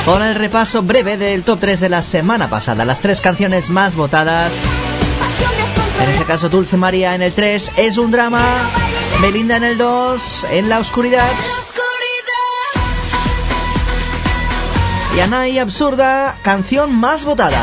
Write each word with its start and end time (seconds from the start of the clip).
con 0.06 0.24
el 0.24 0.36
repaso 0.36 0.84
breve 0.84 1.18
del 1.18 1.44
top 1.44 1.60
3 1.60 1.80
de 1.80 1.90
la 1.90 2.04
semana 2.04 2.50
pasada. 2.50 2.86
Las 2.86 3.02
tres 3.02 3.22
canciones 3.22 3.70
más 3.70 3.96
votadas. 3.96 4.54
En 6.02 6.10
ese 6.10 6.26
caso, 6.26 6.50
Dulce 6.50 6.76
María 6.78 7.14
en 7.16 7.22
el 7.22 7.34
3 7.34 7.72
es 7.78 7.98
un 7.98 8.12
drama. 8.12 8.70
Belinda 9.22 9.58
en 9.58 9.64
el 9.64 9.78
2, 9.78 10.48
en 10.52 10.70
la 10.70 10.80
oscuridad. 10.80 11.32
Y 15.16 15.20
Anay 15.20 15.60
Absurda, 15.60 16.36
canción 16.42 16.96
más 16.96 17.24
votada. 17.24 17.62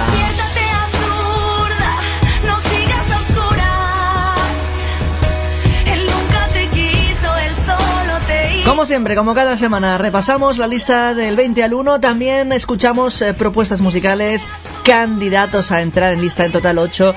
Como 8.64 8.86
siempre, 8.86 9.16
como 9.16 9.34
cada 9.34 9.56
semana, 9.56 9.98
repasamos 9.98 10.56
la 10.56 10.68
lista 10.68 11.12
del 11.12 11.34
20 11.34 11.64
al 11.64 11.74
1. 11.74 12.00
También 12.00 12.52
escuchamos 12.52 13.20
eh, 13.20 13.34
propuestas 13.34 13.80
musicales, 13.80 14.46
candidatos 14.84 15.72
a 15.72 15.82
entrar 15.82 16.14
en 16.14 16.20
lista 16.20 16.46
en 16.46 16.52
total 16.52 16.78
8. 16.78 17.14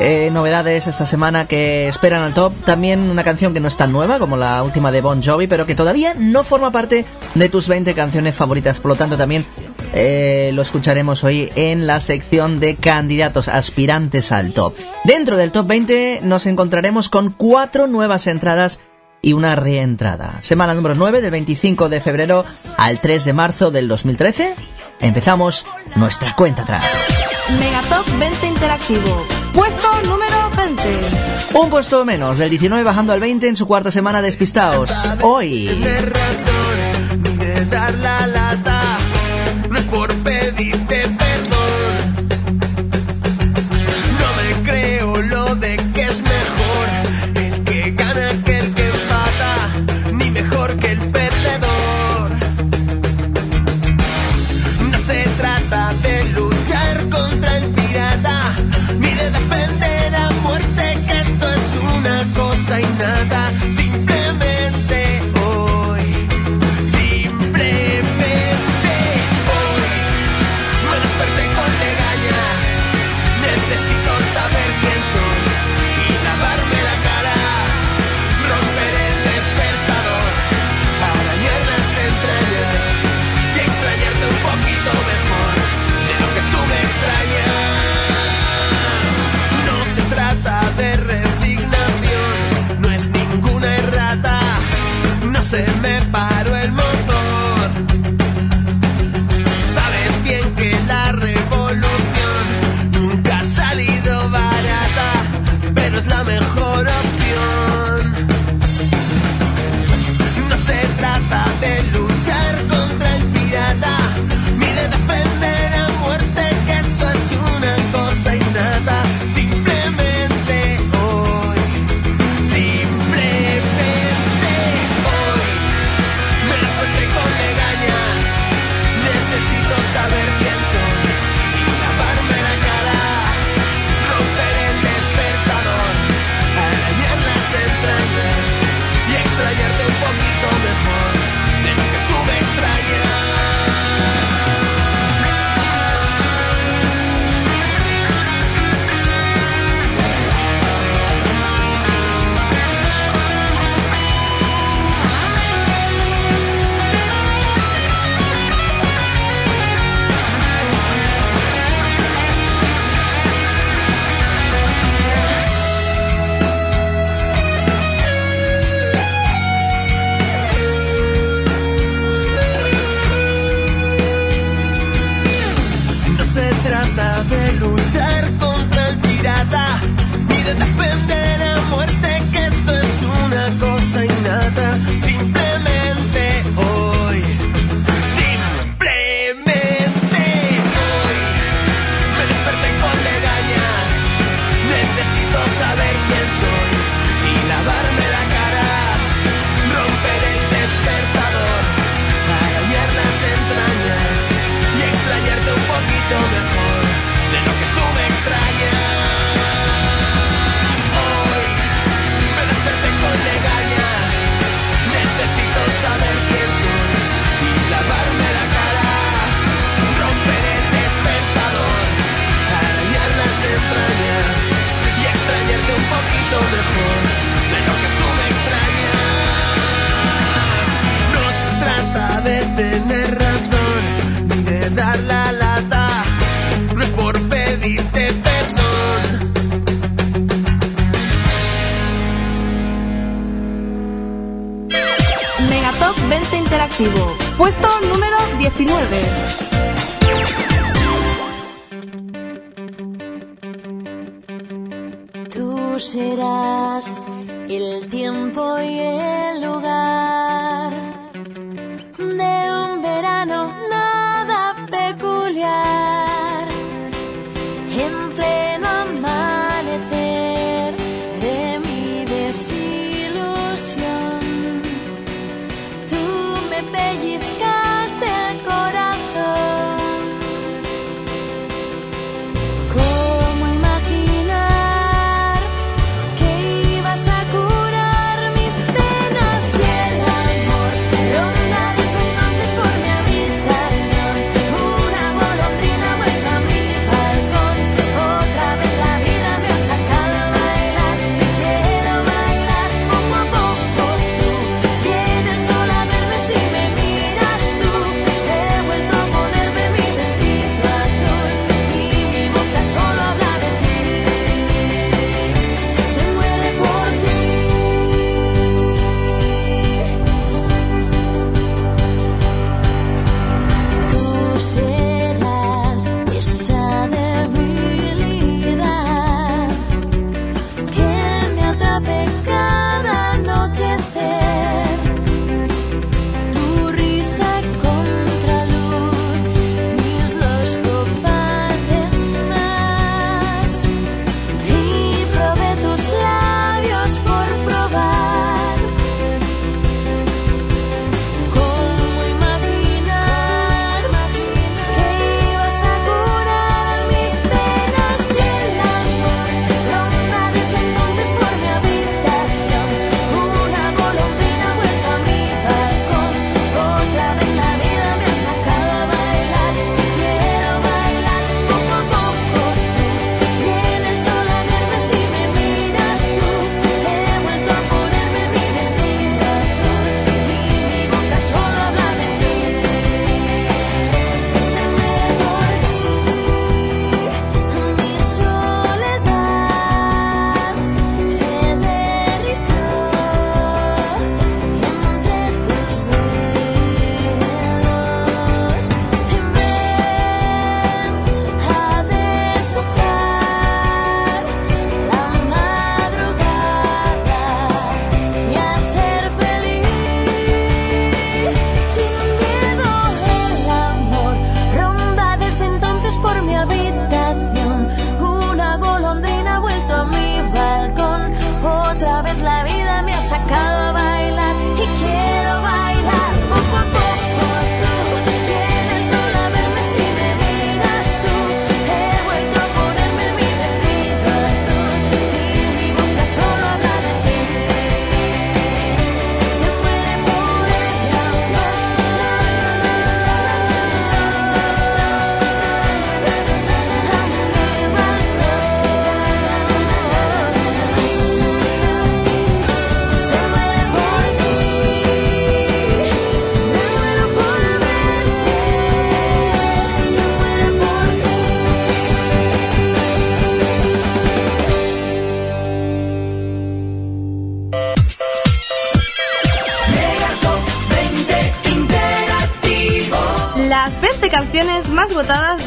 Eh, 0.00 0.30
novedades 0.32 0.86
esta 0.86 1.06
semana 1.06 1.46
que 1.46 1.88
esperan 1.88 2.22
al 2.22 2.34
top. 2.34 2.52
También 2.64 3.10
una 3.10 3.24
canción 3.24 3.52
que 3.52 3.60
no 3.60 3.66
es 3.66 3.76
tan 3.76 3.90
nueva 3.90 4.18
como 4.18 4.36
la 4.36 4.62
última 4.62 4.92
de 4.92 5.00
Bon 5.00 5.22
Jovi, 5.22 5.48
pero 5.48 5.66
que 5.66 5.74
todavía 5.74 6.14
no 6.14 6.44
forma 6.44 6.70
parte 6.70 7.04
de 7.34 7.48
tus 7.48 7.66
20 7.66 7.94
canciones 7.94 8.34
favoritas. 8.34 8.78
Por 8.78 8.90
lo 8.90 8.96
tanto, 8.96 9.16
también 9.16 9.44
eh, 9.92 10.52
lo 10.54 10.62
escucharemos 10.62 11.24
hoy 11.24 11.50
en 11.56 11.88
la 11.88 11.98
sección 11.98 12.60
de 12.60 12.76
candidatos 12.76 13.48
aspirantes 13.48 14.30
al 14.30 14.52
top. 14.52 14.74
Dentro 15.04 15.36
del 15.36 15.50
top 15.50 15.66
20 15.66 16.20
nos 16.22 16.46
encontraremos 16.46 17.08
con 17.08 17.32
cuatro 17.32 17.88
nuevas 17.88 18.28
entradas 18.28 18.78
y 19.20 19.32
una 19.32 19.56
reentrada. 19.56 20.40
Semana 20.42 20.74
número 20.74 20.94
9 20.94 21.20
del 21.20 21.32
25 21.32 21.88
de 21.88 22.00
febrero 22.00 22.44
al 22.76 23.00
3 23.00 23.24
de 23.24 23.32
marzo 23.32 23.72
del 23.72 23.88
2013. 23.88 24.54
Empezamos 25.00 25.66
nuestra 25.96 26.36
cuenta 26.36 26.62
atrás. 26.62 26.84
Megatop 27.58 28.06
20 28.18 28.46
Interactivo. 28.46 29.37
Puesto 29.58 30.02
número 30.04 30.50
20. 30.56 30.82
Un 31.54 31.68
puesto 31.68 32.04
menos, 32.04 32.38
del 32.38 32.48
19 32.48 32.84
bajando 32.84 33.12
al 33.12 33.18
20 33.18 33.48
en 33.48 33.56
su 33.56 33.66
cuarta 33.66 33.90
semana 33.90 34.22
despistados. 34.22 34.92
Hoy. 35.20 35.68
No 35.80 35.88
es 35.88 36.04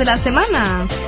de 0.01 0.05
la 0.05 0.17
semana. 0.17 1.00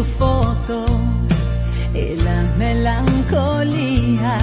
Tu 0.00 0.06
foto 0.24 0.86
y 1.92 2.16
la 2.26 2.40
melancolía. 2.56 4.36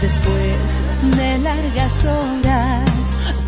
Después 0.00 0.68
de 1.16 1.38
largas 1.38 2.04
horas, 2.04 2.90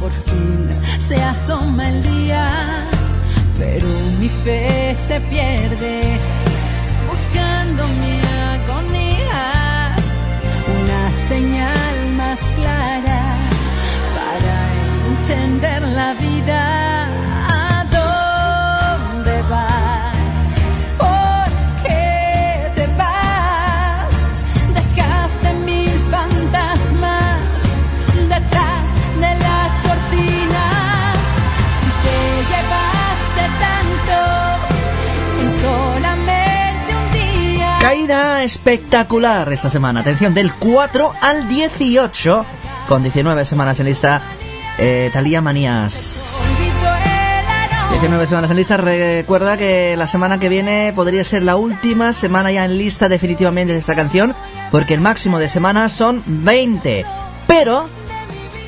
por 0.01 0.13
fin 0.29 0.69
se 0.99 1.17
asoma 1.23 1.91
el 1.91 2.03
día, 2.03 2.47
pero 3.59 3.87
mi 4.21 4.29
fe 4.45 4.97
se 5.09 5.21
pierde 5.33 5.95
buscando 7.11 7.83
mi 8.03 8.17
agonía, 8.55 9.45
una 10.79 11.13
señal 11.13 11.97
más 12.17 12.41
clara 12.59 13.23
para 14.17 14.57
entender 15.13 15.83
la 15.83 16.15
vida. 16.15 16.84
Espectacular 38.11 39.51
esta 39.53 39.71
semana. 39.71 40.01
Atención, 40.01 40.35
del 40.35 40.53
4 40.53 41.13
al 41.23 41.49
18, 41.49 42.45
con 42.87 43.03
19 43.03 43.45
semanas 43.47 43.81
en 43.81 43.87
lista, 43.87 44.23
eh, 44.77 45.09
Talía 45.13 45.41
Manías. 45.41 46.39
Olvido 46.43 46.95
el 46.97 47.11
aroma. 47.11 47.89
19 47.93 48.27
semanas 48.27 48.51
en 48.51 48.57
lista. 48.57 48.77
Recuerda 48.77 49.57
que 49.57 49.97
la 49.97 50.07
semana 50.07 50.39
que 50.39 50.51
viene 50.51 50.93
podría 50.95 51.25
ser 51.25 51.45
la 51.45 51.57
última 51.57 52.13
semana 52.13 52.53
ya 52.53 52.67
en 52.67 52.77
lista 52.77 53.09
definitivamente 53.09 53.73
de 53.73 53.79
esta 53.79 53.95
canción, 53.95 54.35
porque 54.71 54.93
el 54.93 55.01
máximo 55.01 55.39
de 55.39 55.49
semanas 55.49 55.93
son 55.93 56.23
20. 56.27 57.07
Pero 57.47 57.89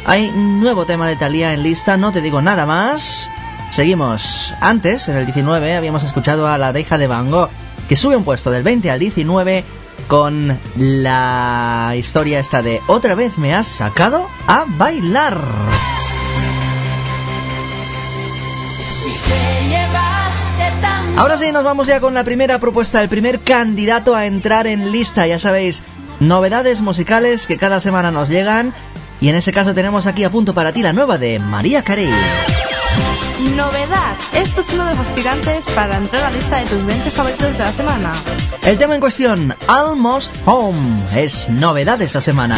hay 0.06 0.28
un 0.34 0.60
nuevo 0.60 0.86
tema 0.86 1.08
de 1.08 1.16
Talía 1.16 1.52
en 1.52 1.62
lista, 1.62 1.98
no 1.98 2.10
te 2.10 2.22
digo 2.22 2.40
nada 2.40 2.64
más. 2.64 3.28
Seguimos. 3.70 4.54
Antes, 4.60 5.10
en 5.10 5.16
el 5.16 5.26
19, 5.26 5.76
habíamos 5.76 6.04
escuchado 6.04 6.48
a 6.48 6.56
La 6.56 6.70
Oreja 6.70 6.96
de 6.96 7.06
Van 7.06 7.30
Gogh, 7.30 7.50
que 7.88 7.96
sube 7.96 8.16
un 8.16 8.24
puesto 8.24 8.50
del 8.50 8.62
20 8.62 8.90
al 8.90 8.98
19 8.98 9.64
con 10.08 10.58
la 10.76 11.94
historia 11.96 12.40
esta 12.40 12.62
de 12.62 12.80
Otra 12.86 13.14
vez 13.14 13.38
me 13.38 13.54
has 13.54 13.66
sacado 13.66 14.28
a 14.46 14.64
bailar. 14.68 15.40
Ahora 21.16 21.38
sí, 21.38 21.50
nos 21.50 21.64
vamos 21.64 21.86
ya 21.86 21.98
con 21.98 22.12
la 22.12 22.24
primera 22.24 22.58
propuesta, 22.58 23.00
el 23.00 23.08
primer 23.08 23.40
candidato 23.40 24.14
a 24.14 24.26
entrar 24.26 24.66
en 24.66 24.92
lista, 24.92 25.26
ya 25.26 25.38
sabéis, 25.38 25.82
novedades 26.20 26.82
musicales 26.82 27.46
que 27.46 27.56
cada 27.56 27.80
semana 27.80 28.10
nos 28.10 28.28
llegan. 28.28 28.74
Y 29.18 29.30
en 29.30 29.36
ese 29.36 29.50
caso 29.50 29.72
tenemos 29.72 30.06
aquí 30.06 30.24
a 30.24 30.30
punto 30.30 30.52
para 30.52 30.72
ti 30.72 30.82
la 30.82 30.92
nueva 30.92 31.16
de 31.16 31.38
María 31.38 31.82
Carey. 31.82 32.10
Novedad. 33.54 34.16
Esto 34.32 34.60
es 34.60 34.72
uno 34.72 34.86
de 34.86 34.94
los 34.94 35.06
aspirantes 35.06 35.64
para 35.74 35.96
entrar 35.96 36.24
a 36.24 36.30
la 36.30 36.36
lista 36.36 36.56
de 36.56 36.66
tus 36.66 36.84
20 36.84 37.10
favoritos 37.10 37.52
de 37.52 37.58
la 37.58 37.72
semana. 37.72 38.12
El 38.64 38.78
tema 38.78 38.94
en 38.94 39.00
cuestión, 39.00 39.54
Almost 39.68 40.34
Home, 40.46 41.02
es 41.14 41.48
novedad 41.48 42.00
esta 42.02 42.20
semana. 42.20 42.56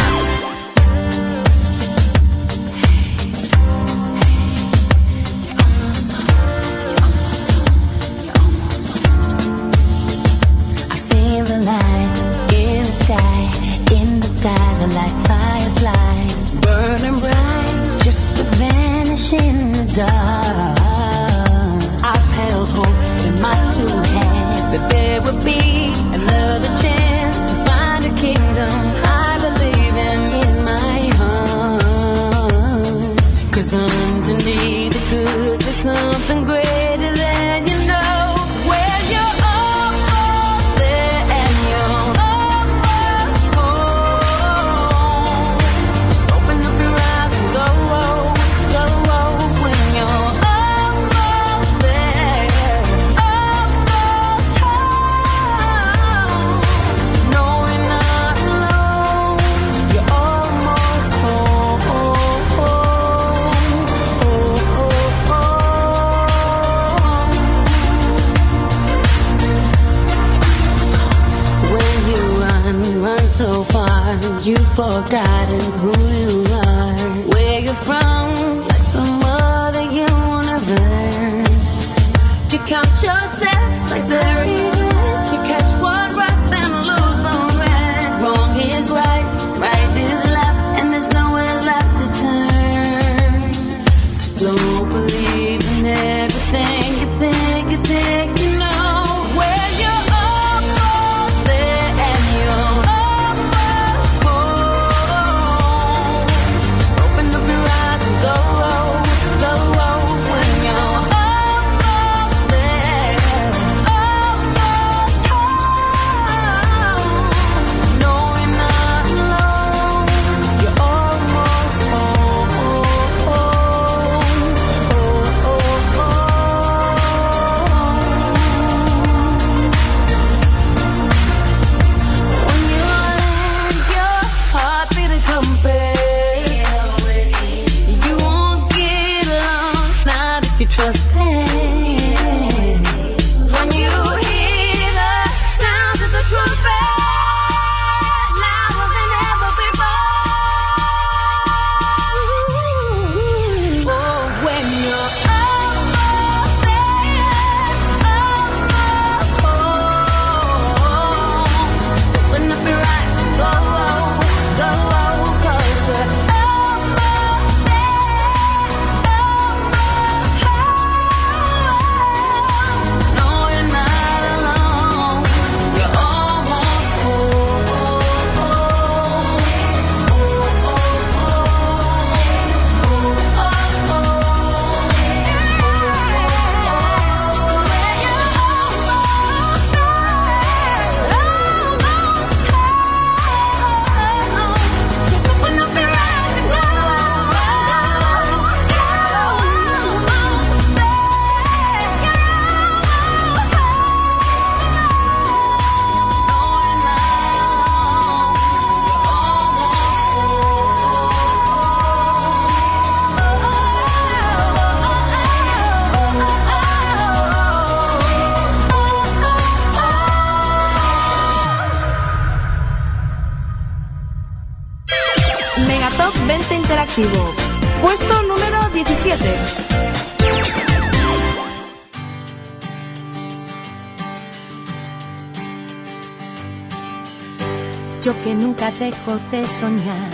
De 239.17 239.47
soñar, 239.47 240.11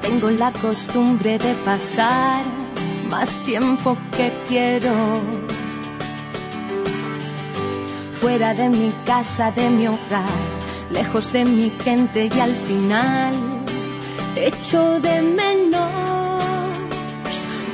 tengo 0.00 0.30
la 0.30 0.50
costumbre 0.52 1.36
de 1.38 1.52
pasar 1.66 2.42
más 3.10 3.38
tiempo 3.40 3.94
que 4.16 4.32
quiero. 4.48 5.20
Fuera 8.14 8.54
de 8.54 8.70
mi 8.70 8.90
casa, 9.04 9.50
de 9.50 9.68
mi 9.68 9.86
hogar, 9.86 10.40
lejos 10.90 11.30
de 11.32 11.44
mi 11.44 11.68
gente 11.84 12.30
y 12.34 12.40
al 12.40 12.56
final 12.56 13.34
echo 14.34 14.98
de 15.00 15.20
menos 15.20 16.42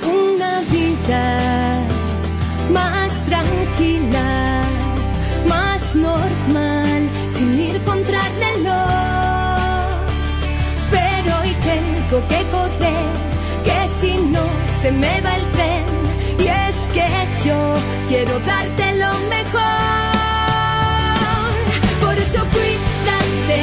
una 0.03 0.61
vida 0.73 1.81
más 2.73 3.23
tranquila, 3.27 4.63
más 5.49 5.95
normal, 5.95 7.09
sin 7.33 7.61
ir 7.61 7.81
contra 7.85 8.19
el 8.19 8.65
reloj. 8.65 8.98
Que 12.29 12.41
correr, 12.51 13.07
que 13.65 13.79
si 14.01 14.13
no 14.35 14.45
se 14.81 14.91
me 14.93 15.21
va 15.21 15.37
el 15.37 15.47
tren. 15.51 15.85
Y 16.39 16.47
es 16.47 16.77
que 16.95 17.09
yo 17.47 17.59
quiero 18.09 18.39
darte 18.41 18.85
lo 18.97 19.13
mejor. 19.35 19.69
Por 22.01 22.17
eso 22.19 22.41
cuídate 22.55 23.61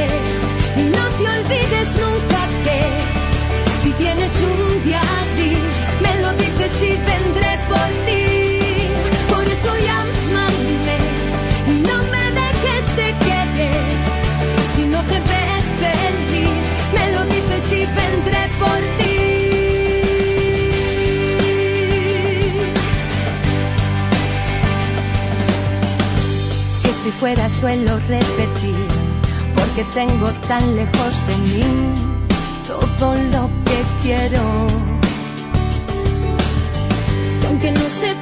y 0.78 0.84
no 0.96 1.04
te 1.18 1.24
olvides 1.38 1.90
nunca 2.04 2.40
que 2.66 2.80
si 3.82 3.92
tienes 3.94 4.34
un 4.42 4.84
día 4.84 5.02
fuera 27.20 27.50
suelo 27.50 27.98
repetir, 28.08 28.76
porque 29.56 29.84
tengo 29.94 30.32
tan 30.48 30.76
lejos 30.76 31.28
de 31.28 31.38
mí 31.38 31.64
todo 32.68 33.16
lo 33.16 33.50
que 33.66 33.84
quiero. 34.02 34.42
Aunque 37.48 37.72
no 37.72 37.88
se 37.90 38.14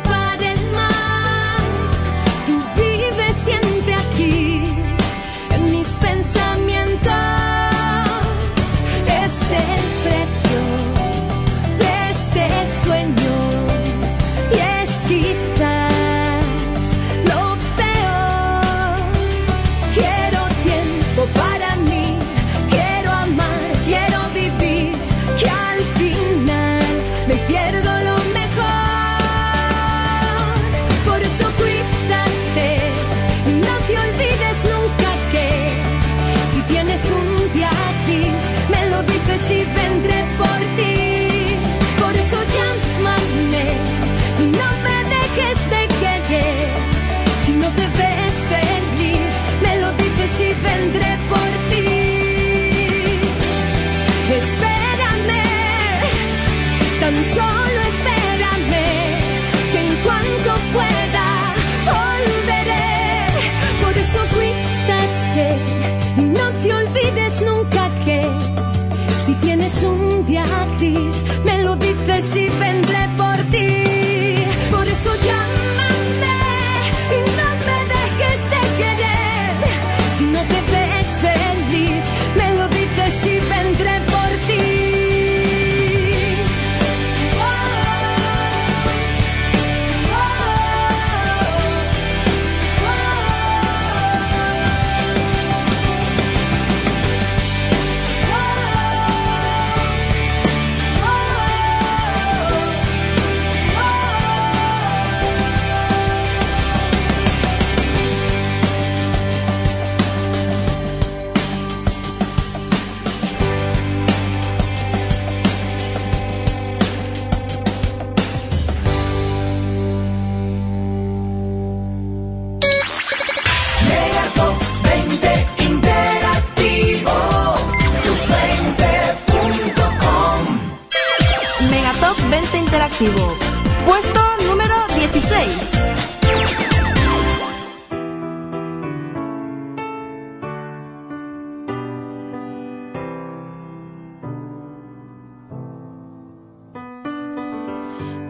20 133.04 133.10
Interactivo. 133.10 133.38
Puesto 133.86 134.22
número 134.48 134.88
16. 134.90 135.74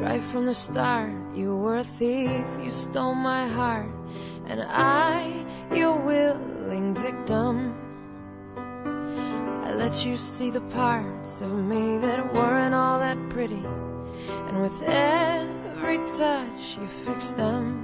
Right 0.01 0.21
from 0.21 0.45
the 0.47 0.53
start, 0.53 1.11
you 1.35 1.55
were 1.55 1.77
a 1.77 1.83
thief, 1.83 2.45
you 2.63 2.71
stole 2.71 3.15
my 3.15 3.47
heart, 3.47 3.89
and 4.47 4.61
I, 4.67 5.45
your 5.73 5.97
willing 5.97 6.93
victim. 6.95 7.73
I 9.65 9.73
let 9.73 10.05
you 10.05 10.17
see 10.17 10.49
the 10.49 10.61
parts 10.61 11.41
of 11.41 11.51
me 11.51 11.97
that 11.99 12.33
weren't 12.33 12.75
all 12.75 12.99
that 12.99 13.17
pretty, 13.29 13.63
and 14.47 14.61
with 14.61 14.81
every 14.83 15.97
touch, 16.17 16.77
you 16.79 16.87
fix 16.87 17.29
them. 17.31 17.83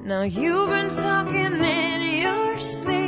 Now 0.00 0.22
you've 0.22 0.70
been 0.70 0.88
talking 0.88 1.54
in 1.64 2.22
your 2.22 2.58
sleep. 2.58 3.05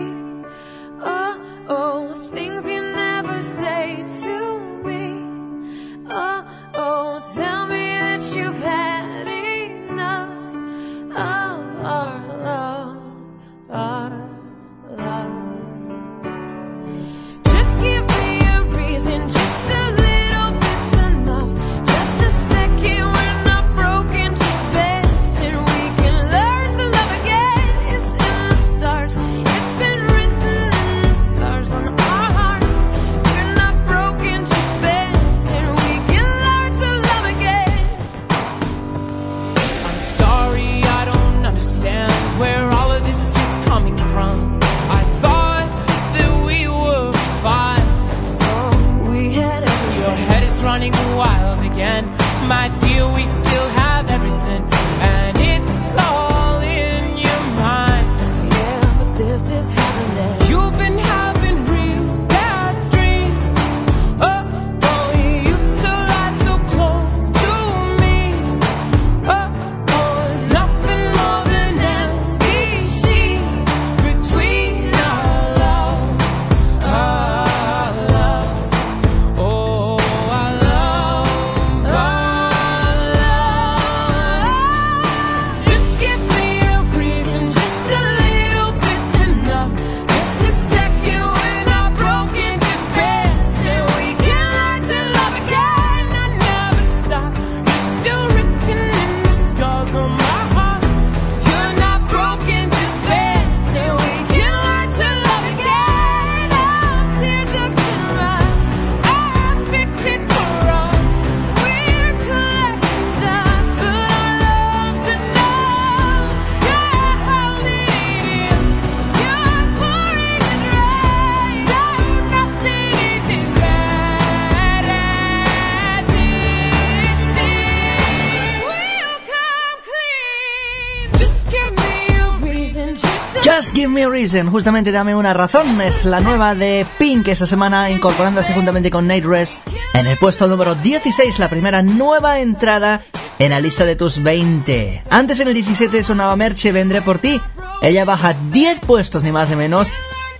Give 133.88 134.09
Reason, 134.09 134.51
justamente 134.51 134.92
dame 134.92 135.14
una 135.14 135.33
razón, 135.33 135.81
es 135.81 136.05
la 136.05 136.20
nueva 136.20 136.55
de 136.55 136.87
Pink 136.98 137.29
esta 137.29 137.46
semana 137.46 137.90
incorporándose 137.90 138.53
juntamente 138.53 138.90
con 138.90 139.07
Nate 139.07 139.27
Rest 139.27 139.59
en 139.94 140.07
el 140.07 140.18
puesto 140.18 140.46
número 140.46 140.74
16, 140.74 141.38
la 141.38 141.48
primera 141.48 141.83
nueva 141.83 142.40
entrada 142.40 143.03
en 143.38 143.51
la 143.51 143.61
lista 143.61 143.85
de 143.85 143.96
tus 143.96 144.22
20. 144.22 145.05
Antes 145.11 145.40
en 145.40 145.48
el 145.48 145.55
17 145.55 146.03
sonaba 146.05 146.37
Merche, 146.37 146.70
vendré 146.70 147.03
por 147.03 147.18
ti. 147.18 147.40
Ella 147.81 148.05
baja 148.05 148.35
10 148.53 148.81
puestos 148.81 149.24
ni 149.24 149.33
más 149.33 149.48
ni 149.51 149.57
menos. 149.57 149.92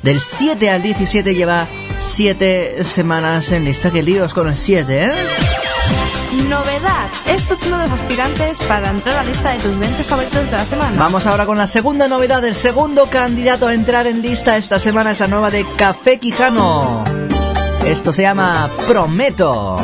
Del 0.02 0.20
7 0.20 0.70
al 0.70 0.82
17 0.82 1.34
lleva 1.34 1.66
7 1.98 2.84
semanas 2.84 3.50
en 3.52 3.64
lista. 3.64 3.90
Que 3.90 4.02
líos 4.02 4.34
con 4.34 4.48
el 4.48 4.56
7, 4.56 5.04
¿eh? 5.06 5.12
novedad. 6.78 7.08
uno 7.66 7.78
de 7.78 7.88
los 7.88 8.00
aspirantes 8.00 8.58
para 8.68 8.90
entrar 8.90 9.16
a 9.16 9.22
la 9.22 9.28
lista 9.28 9.50
de 9.50 9.58
tus 9.58 9.78
20 9.78 10.04
favoritos 10.04 10.44
de 10.44 10.50
la 10.50 10.64
semana. 10.64 10.98
Vamos 10.98 11.26
ahora 11.26 11.46
con 11.46 11.58
la 11.58 11.66
segunda 11.66 12.08
novedad. 12.08 12.44
El 12.44 12.54
segundo 12.54 13.06
candidato 13.06 13.66
a 13.66 13.74
entrar 13.74 14.06
en 14.06 14.22
lista 14.22 14.56
esta 14.56 14.78
semana 14.78 15.12
es 15.12 15.20
la 15.20 15.28
nueva 15.28 15.50
de 15.50 15.64
Café 15.76 16.18
Quijano. 16.18 17.04
Esto 17.84 18.12
se 18.12 18.22
llama 18.22 18.70
Prometo. 18.86 19.78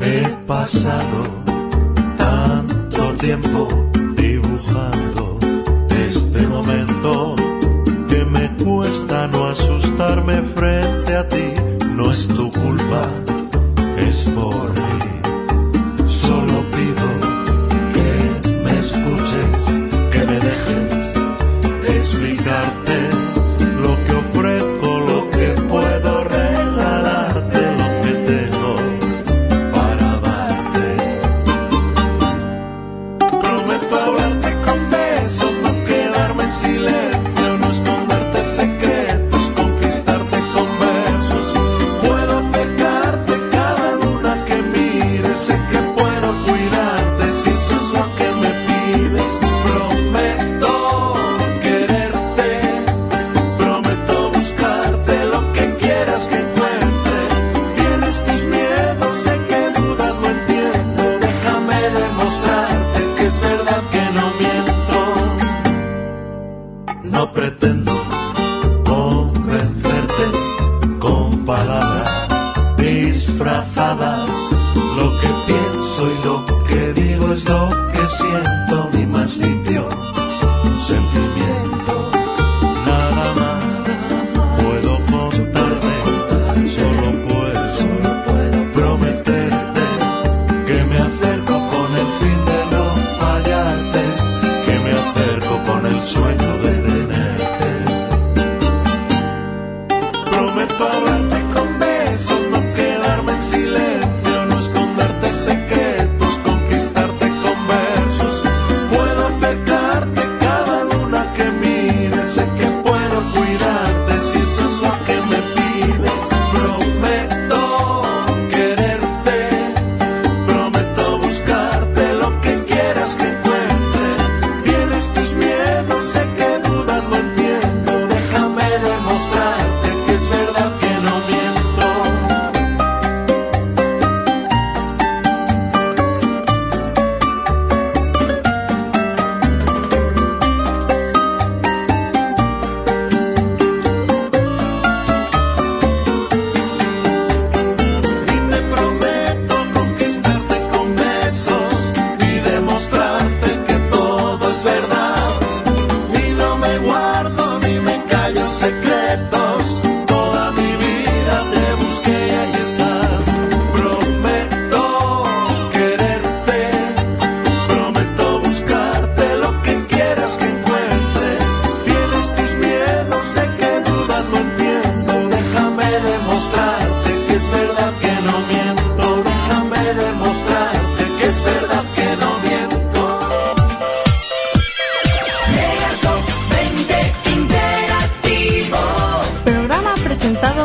He 0.00 0.28
pasado 0.46 1.43
tiempo. 3.36 3.93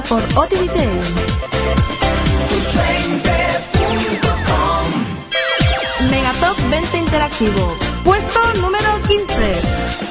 Por 0.03 0.21
OTVT. 0.35 0.87
Megatop 6.09 6.57
20 6.69 6.97
Interactivo. 6.97 7.77
Puesto 8.03 8.39
número 8.61 9.01
15. 9.07 10.08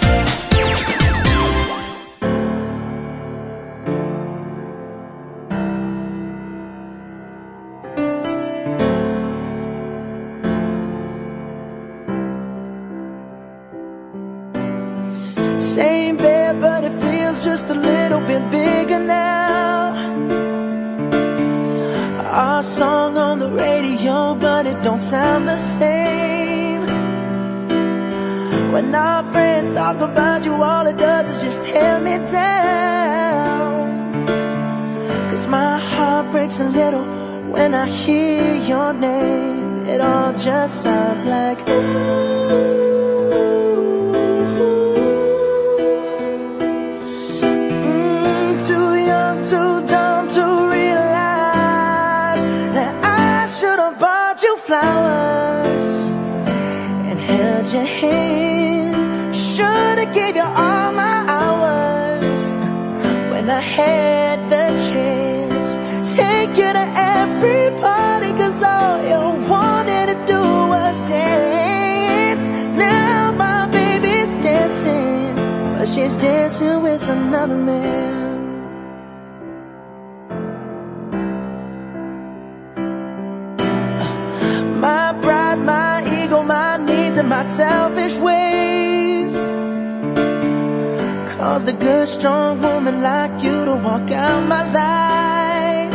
Walk 93.99 94.11
out 94.11 94.47
my 94.47 94.63
life. 94.81 95.93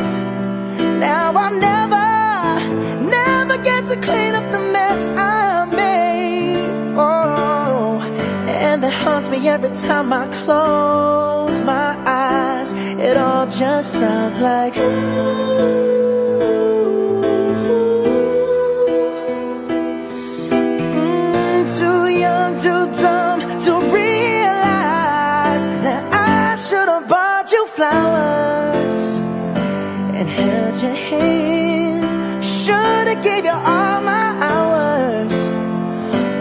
Now 0.99 1.33
I'll 1.33 1.55
never, 1.69 3.09
never 3.09 3.57
get 3.63 3.87
to 3.89 3.95
clean 4.01 4.35
up 4.35 4.51
the 4.51 4.59
mess 4.59 5.05
I 5.17 5.65
made. 5.65 6.95
Oh, 6.97 8.01
and 8.47 8.83
that 8.83 8.93
haunts 8.93 9.29
me 9.29 9.47
every 9.47 9.69
time 9.69 10.11
I 10.11 10.27
close 10.43 11.61
my 11.61 11.95
eyes. 12.05 12.73
It 12.73 13.17
all 13.17 13.47
just 13.47 13.93
sounds 13.93 14.39
like 14.39 14.73
Mm, 14.73 15.82
gave 33.23 33.45
you 33.45 33.51
all 33.51 34.01
my 34.01 34.27
hours 34.49 35.33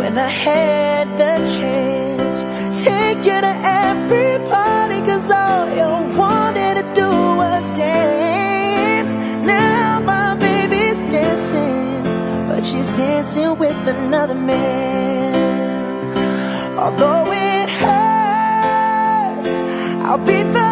when 0.00 0.18
I 0.18 0.28
had 0.28 1.16
the 1.16 1.34
chance. 1.56 2.36
Take 2.82 3.18
you 3.18 3.40
to 3.40 3.54
every 3.86 4.44
party, 4.48 5.00
cause 5.02 5.30
all 5.30 5.68
you 5.78 6.18
wanted 6.18 6.74
to 6.80 6.82
do 7.00 7.08
was 7.42 7.70
dance. 7.70 9.16
Now 9.46 10.00
my 10.00 10.34
baby's 10.34 11.00
dancing, 11.02 12.02
but 12.48 12.64
she's 12.64 12.88
dancing 12.88 13.56
with 13.58 13.86
another 13.86 14.34
man. 14.34 15.38
Although 16.76 17.30
it 17.30 17.70
hurts, 17.82 19.54
I'll 20.04 20.18
be 20.18 20.42
the 20.42 20.71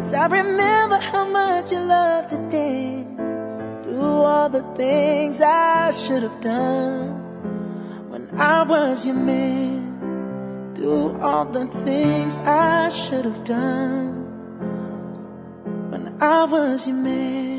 cause 0.00 0.14
I 0.14 0.26
remember 0.26 0.98
how 0.98 1.26
much 1.26 1.70
you 1.70 1.80
love 1.80 2.26
to 2.28 2.38
dance. 2.48 3.54
Do 3.84 4.00
all 4.00 4.48
the 4.48 4.62
things 4.74 5.40
I 5.40 5.90
should 5.90 6.22
have 6.22 6.40
done 6.40 7.08
when 8.10 8.28
I 8.38 8.62
was 8.62 9.04
your 9.04 9.14
man. 9.14 10.72
Do 10.74 11.18
all 11.20 11.44
the 11.44 11.66
things 11.84 12.36
I 12.38 12.88
should 12.88 13.24
have 13.26 13.44
done 13.44 14.24
when 15.90 16.04
I 16.20 16.44
was 16.44 16.86
your 16.86 16.96
man. 16.96 17.58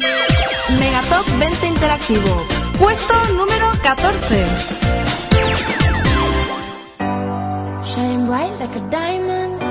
Megatop 0.80 1.26
20 1.38 1.68
Interactivo. 1.68 2.36
Puesto 2.80 3.16
número 3.38 3.68
14. 3.84 4.02
Shine 7.84 8.26
bright 8.26 8.54
like 8.60 8.76
a 8.76 8.82
diamond. 8.90 9.71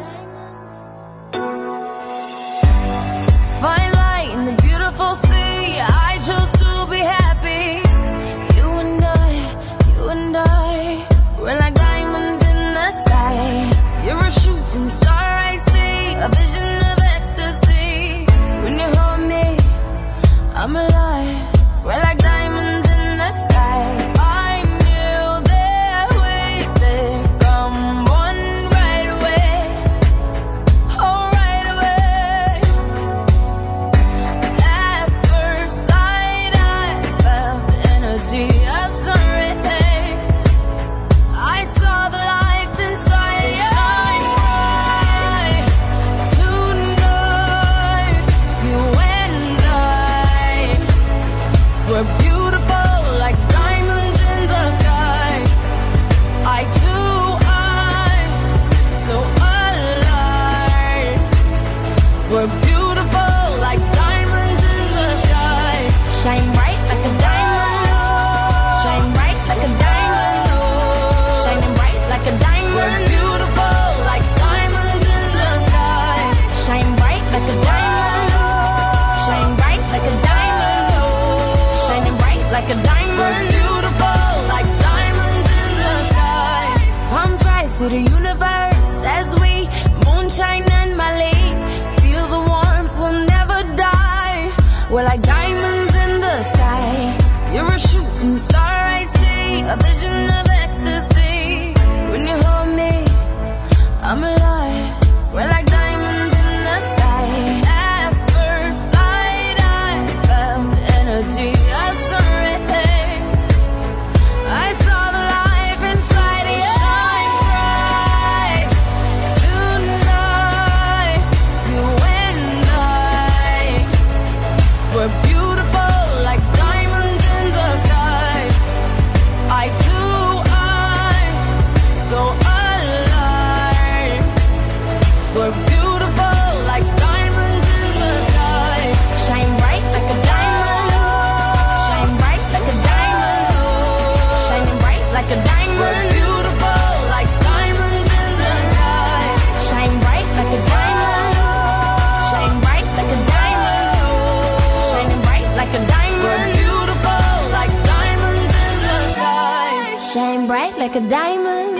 Shine 160.13 160.45
bright 160.45 160.77
like 160.77 160.93
a 160.97 160.99
diamond. 160.99 161.77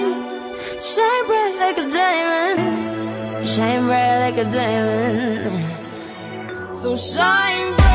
Shine 0.79 1.25
bright 1.27 1.55
like 1.59 1.77
a 1.77 1.89
diamond. 1.91 3.45
Shine 3.45 3.85
bright 3.87 4.19
like 4.21 4.37
a 4.37 4.45
diamond. 4.49 5.65
So 6.71 6.95
shine 6.95 7.75
bright. 7.75 7.91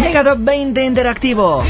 Megatop 0.00 0.38
20 0.38 0.84
interactivo. 0.84 1.64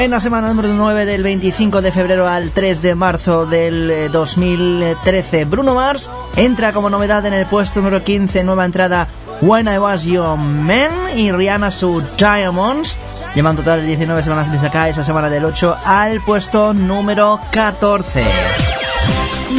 En 0.00 0.10
la 0.10 0.18
semana 0.18 0.48
número 0.48 0.74
9 0.74 1.06
del 1.06 1.22
25 1.22 1.82
de 1.82 1.92
febrero 1.92 2.26
al 2.26 2.50
3 2.50 2.82
de 2.82 2.94
marzo 2.96 3.46
del 3.46 3.90
eh, 3.92 4.08
2013, 4.08 5.44
Bruno 5.44 5.74
Mars 5.74 6.10
entra 6.34 6.72
como 6.72 6.90
novedad 6.90 7.24
en 7.26 7.32
el 7.32 7.46
puesto 7.46 7.78
número 7.78 8.02
15, 8.02 8.42
nueva 8.42 8.64
entrada 8.64 9.06
When 9.40 9.68
I 9.68 9.78
Was 9.78 10.04
Your 10.04 10.36
Man 10.36 10.90
y 11.16 11.30
Rihanna 11.30 11.70
su 11.70 12.02
Diamonds. 12.16 12.96
Llevan 13.34 13.54
total 13.56 13.86
19 13.86 14.22
semanas 14.22 14.50
de 14.50 14.58
sacar 14.58 14.88
esa 14.88 15.04
semana 15.04 15.28
del 15.28 15.44
8 15.44 15.76
al 15.84 16.22
puesto 16.22 16.72
número 16.72 17.38
14. 17.50 18.24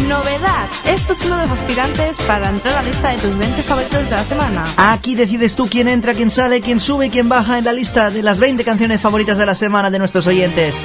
Novedad. 0.08 0.68
Esto 0.86 1.14
es 1.14 1.26
uno 1.26 1.38
de 1.38 1.48
los 1.48 1.60
aspirantes 1.60 2.18
para 2.28 2.50
entrar 2.50 2.76
a 2.76 2.82
la 2.82 2.88
lista 2.88 3.10
de 3.10 3.18
tus 3.18 3.38
20 3.38 3.64
favoritos 3.64 4.04
de 4.04 4.12
la 4.12 4.24
semana. 4.24 4.66
Aquí 4.78 5.16
decides 5.16 5.56
tú 5.56 5.68
quién 5.70 5.88
entra, 5.88 6.14
quién 6.14 6.32
sale, 6.32 6.62
quién 6.62 6.80
sube 6.80 7.08
y 7.08 7.10
quién 7.10 7.30
baja 7.30 7.58
en 7.58 7.66
la 7.66 7.74
lista 7.74 8.10
de 8.10 8.24
las 8.24 8.40
20 8.40 8.64
canciones 8.64 9.00
favoritas 9.00 9.38
de 9.38 9.46
la 9.46 9.56
semana 9.56 9.92
de 9.92 10.00
nuestros 10.00 10.26
oyentes. 10.28 10.84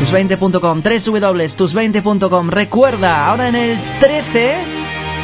Tus20.com, 0.00 0.82
www.tus20.com. 0.82 2.50
Recuerda, 2.50 3.26
ahora 3.26 3.48
en 3.48 3.56
el 3.56 3.98
13 4.00 4.77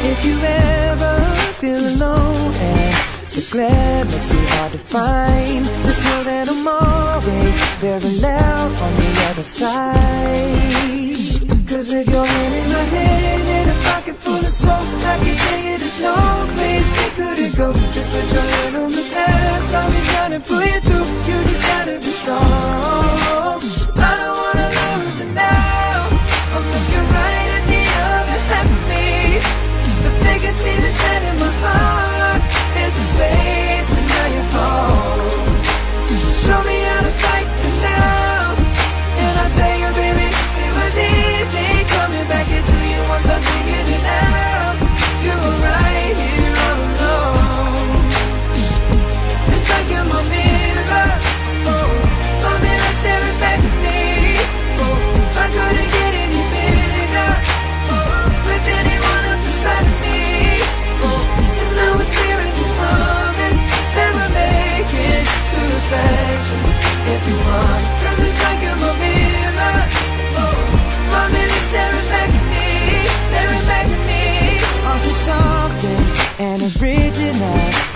If 0.00 0.24
you 0.24 0.38
ever 0.40 1.18
feel 1.54 1.80
alone 1.94 2.54
And 2.54 2.94
the 3.30 3.48
glare 3.50 4.04
makes 4.04 4.30
me 4.30 4.38
hard 4.46 4.72
to 4.72 4.78
find 4.78 5.64
Just 5.84 6.02
know 6.04 6.24
that 6.24 6.48
I'm 6.48 6.68
always 6.68 7.58
very 7.78 8.20
loud 8.20 8.72
on 8.80 8.94
the 8.94 9.10
other 9.30 9.44
side. 9.44 10.78
Cause 11.68 11.92
with 11.92 12.08
your 12.08 12.26
hand 12.26 12.54
in 12.54 12.68
my 12.72 12.84
hand 12.94 13.48
and 13.48 13.70
a 13.70 13.74
pocket 13.84 14.16
full 14.22 14.34
of 14.34 14.52
soap 14.52 14.86
I 15.04 15.18
can 15.18 15.36
tell 15.36 15.60
you 15.66 15.78
there's 15.78 16.00
no 16.00 16.14
place 16.54 16.90
we 16.98 17.06
couldn't 17.18 17.56
go. 17.56 17.72
Just 17.92 18.10
put 18.12 18.32
your 18.32 18.42
hand 18.42 18.76
on 18.76 18.90
the 18.90 19.04
past 19.12 19.74
I'll 19.74 19.90
be 19.90 20.00
trying 20.12 20.32
to 20.32 20.40
pull 20.40 20.64
you 20.64 20.80
through. 20.80 21.06
You 21.28 21.36
just 21.44 21.62
gotta 21.62 21.98
be 21.98 22.10
strong 22.20 22.97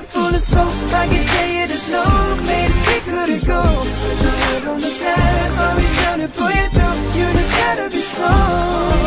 pocket 0.00 0.12
full 0.12 0.34
of 0.34 0.42
soap 0.42 0.92
I 0.92 1.08
can 1.08 1.26
tell 1.26 1.48
you 1.48 1.66
there's 1.66 1.90
no 1.90 2.04
place 2.44 2.76
we 2.86 3.00
couldn't 3.10 3.46
go 3.46 3.62
your 4.22 4.32
head 4.32 4.64
on 4.68 4.80
the 4.80 4.98
past 5.00 5.58
I'll 5.60 5.76
be 5.76 5.82
trying 5.82 6.20
to 6.20 6.28
pull 6.28 6.50
you 6.50 6.68
through 6.70 7.20
You 7.20 7.32
just 7.32 7.52
gotta 7.52 7.90
be 7.90 8.00
strong 8.00 8.99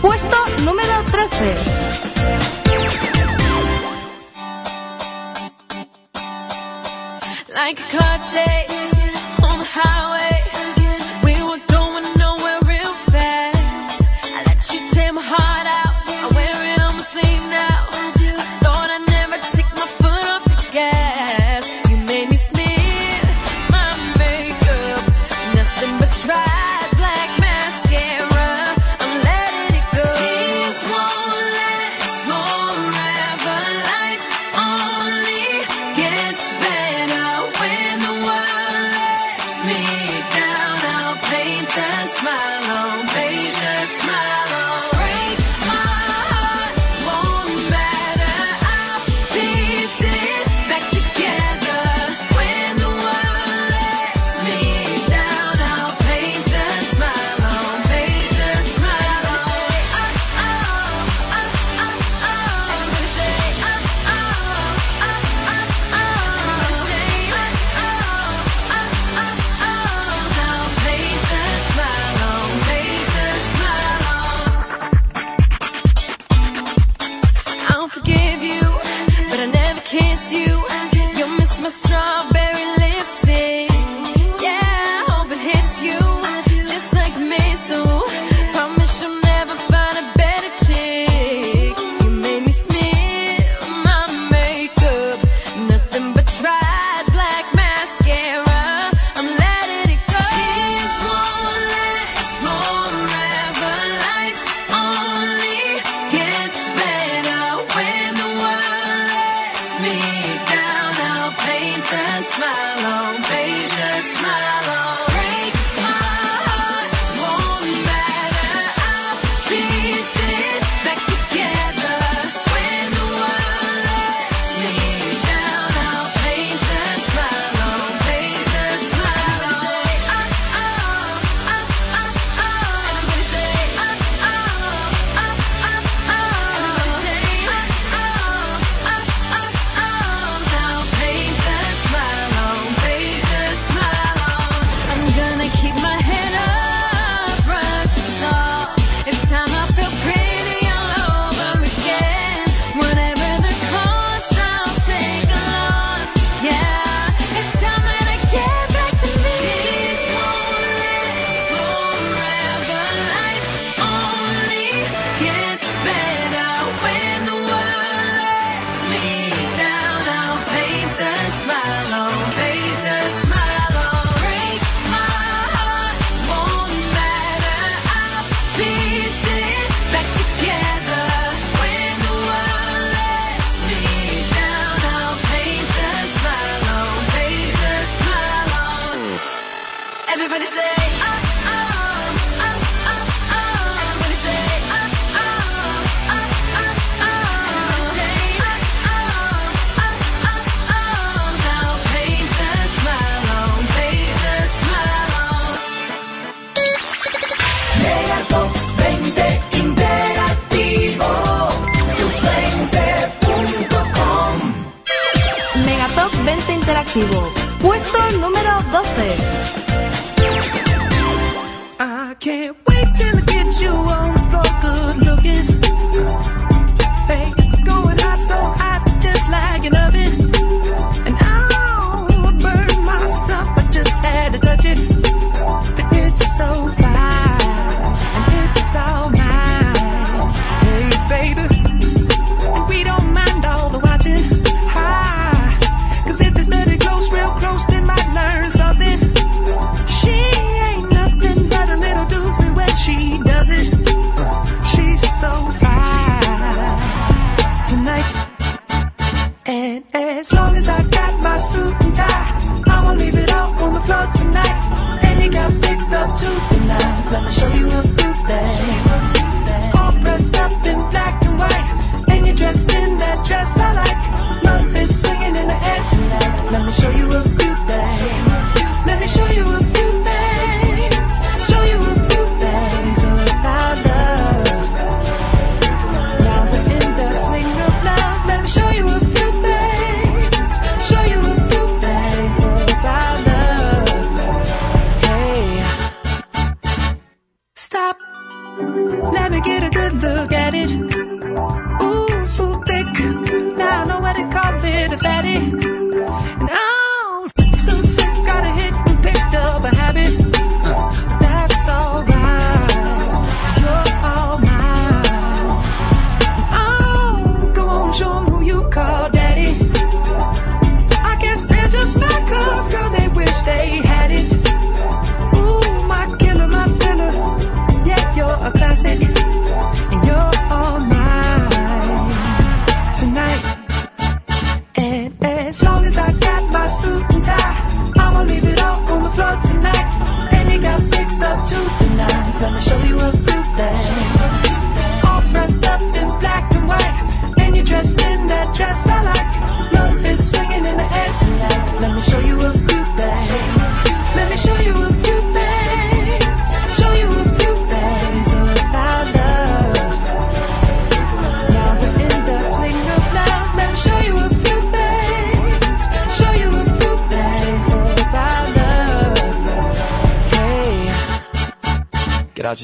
Puesto 0.00 0.36
número 0.64 1.02
13. 1.10 1.96
like 7.52 7.80
a 7.80 7.98
car 7.98 8.20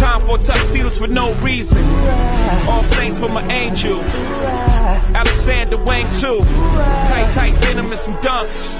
Time 0.00 0.22
for 0.22 0.38
tuxedos 0.38 0.96
for 0.96 1.08
no 1.08 1.34
reason. 1.42 1.78
All 2.66 2.82
saints 2.84 3.18
for 3.18 3.28
my 3.28 3.46
angel. 3.52 4.00
Alexander 5.14 5.76
Wang 5.76 6.06
too. 6.18 6.40
Tight, 6.40 7.30
tight 7.34 7.60
denim 7.60 7.90
and 7.90 8.00
some 8.00 8.16
dunks. 8.22 8.79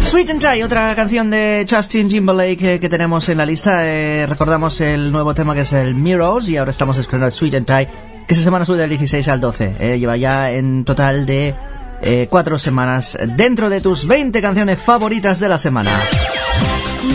Sweet 0.00 0.30
and 0.30 0.40
Tie, 0.40 0.64
otra 0.64 0.94
canción 0.94 1.30
de 1.30 1.66
Justin 1.68 2.08
Timberlake 2.08 2.74
eh, 2.74 2.80
que 2.80 2.88
tenemos 2.88 3.28
en 3.28 3.38
la 3.38 3.46
lista. 3.46 3.86
Eh, 3.86 4.26
recordamos 4.28 4.80
el 4.80 5.10
nuevo 5.12 5.34
tema 5.34 5.54
que 5.54 5.62
es 5.62 5.72
el 5.72 5.94
Mirrors 5.94 6.48
y 6.48 6.56
ahora 6.56 6.70
estamos 6.70 6.98
escuchando 6.98 7.26
el 7.26 7.32
Sweet 7.32 7.54
and 7.54 7.66
Tie, 7.66 7.88
que 8.26 8.34
esa 8.34 8.42
semana 8.42 8.64
sube 8.64 8.78
del 8.78 8.90
16 8.90 9.26
al 9.28 9.40
12. 9.40 9.74
eh, 9.80 9.98
lleva 9.98 10.16
ya 10.16 10.50
en 10.50 10.84
total 10.84 11.24
de 11.24 11.54
eh, 12.02 12.26
cuatro 12.28 12.58
semanas 12.58 13.16
dentro 13.36 13.70
de 13.70 13.80
tus 13.80 14.06
20 14.06 14.42
canciones 14.42 14.78
favoritas 14.78 15.40
de 15.40 15.48
la 15.48 15.58
semana. 15.58 15.90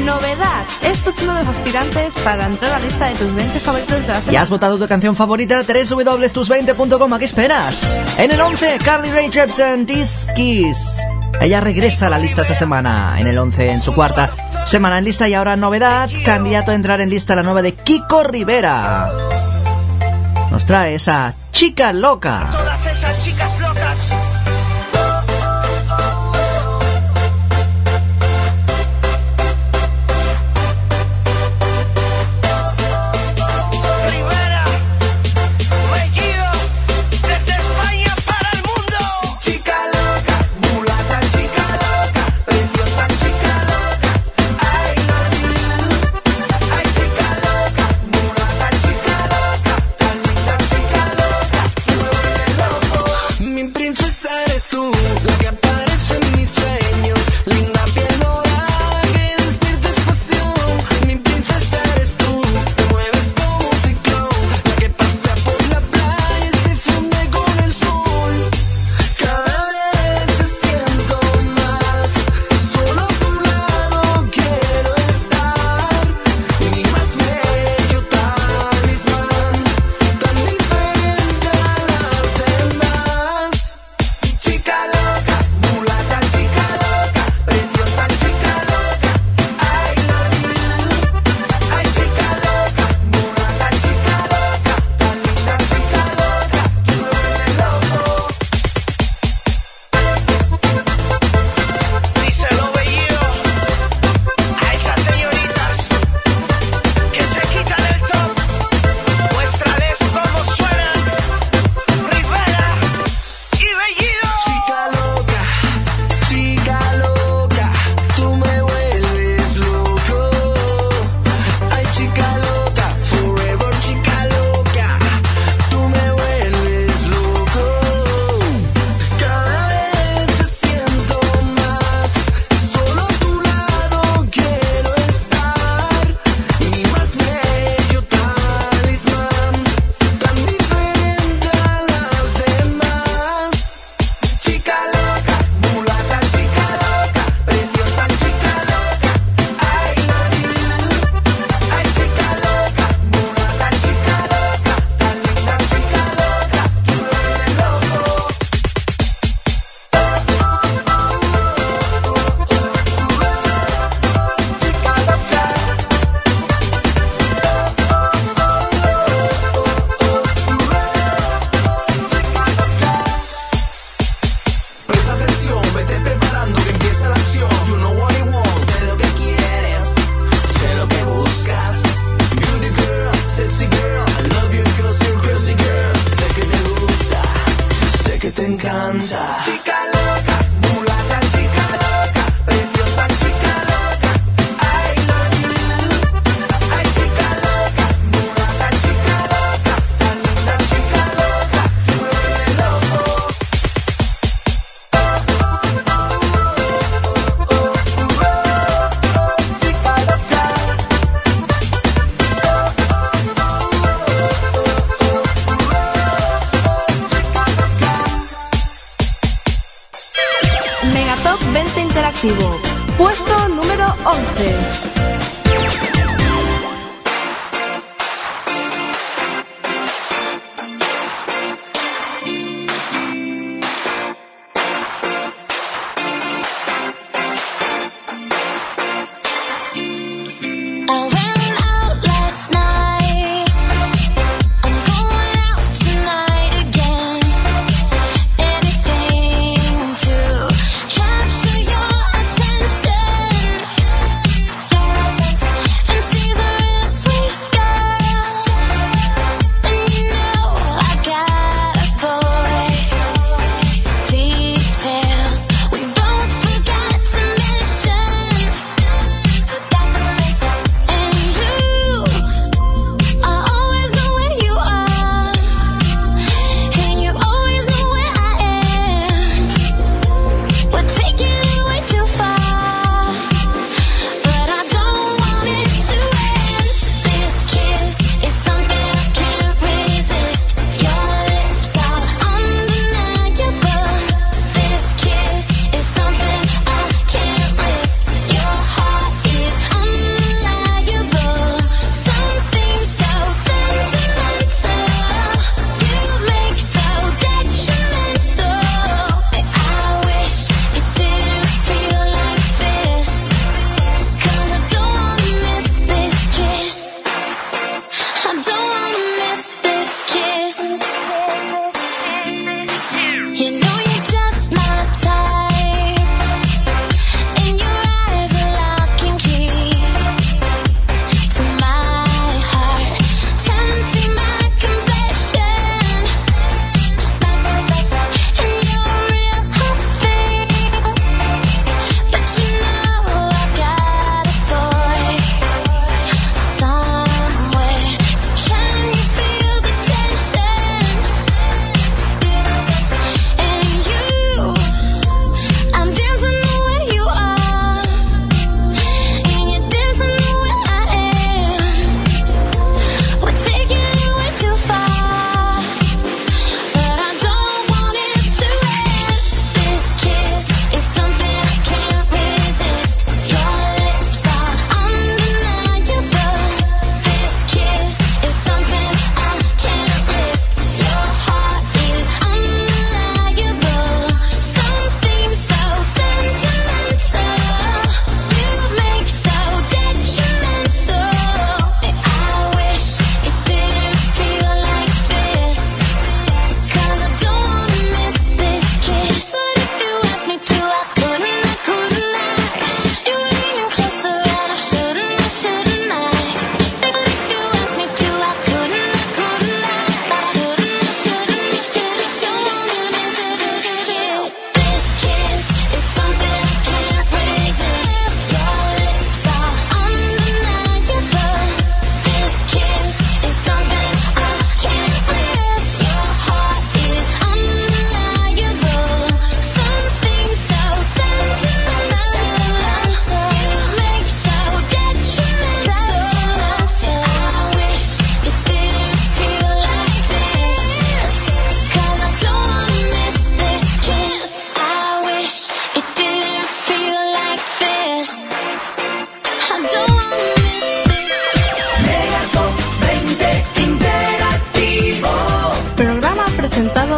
Novedad. 0.06 0.64
Esto 0.82 1.10
es 1.10 1.22
uno 1.22 1.34
de 1.36 1.43
los 1.43 1.56
aspirantes 1.56 2.14
para 2.24 2.45
entrar 2.45 2.74
a 2.74 2.80
la 2.80 2.86
lista 2.86 3.06
de 3.08 3.16
tus 3.16 3.34
20 3.34 3.60
favoritos 3.60 3.91
de 4.02 4.08
la 4.08 4.14
¿Ya 4.16 4.22
semana. 4.22 4.41
has 4.41 4.50
votado 4.50 4.78
tu 4.78 4.88
canción 4.88 5.16
favorita? 5.16 5.62
www.tus20.com, 5.64 7.14
¿a 7.14 7.20
qué 7.20 7.26
esperas? 7.26 7.98
En 8.18 8.32
el 8.32 8.39
11, 8.41 8.78
Carly 8.84 9.10
Rae 9.12 9.30
Jepsen, 9.32 9.86
This 9.86 10.28
Kiss. 10.36 11.02
Ella 11.41 11.60
regresa 11.60 12.08
a 12.08 12.10
la 12.10 12.18
lista 12.20 12.41
esta 12.41 12.56
semana, 12.56 13.16
en 13.20 13.28
el 13.28 13.38
11, 13.38 13.72
en 13.72 13.82
su 13.82 13.93
cuarta 13.93 14.32
semana 14.66 14.98
en 14.98 15.04
lista. 15.04 15.28
Y 15.30 15.34
ahora 15.34 15.56
novedad, 15.56 16.10
candidato 16.26 16.72
a 16.72 16.76
entrar 16.76 17.00
en 17.02 17.10
lista 17.10 17.36
la 17.36 17.43
nueva 17.43 17.62
de 17.62 17.74
Kiko 17.74 18.24
Rivera. 18.24 19.10
Nos 20.52 20.66
trae 20.66 20.95
esa 20.95 21.34
chica 21.52 21.93
loca. 21.93 22.48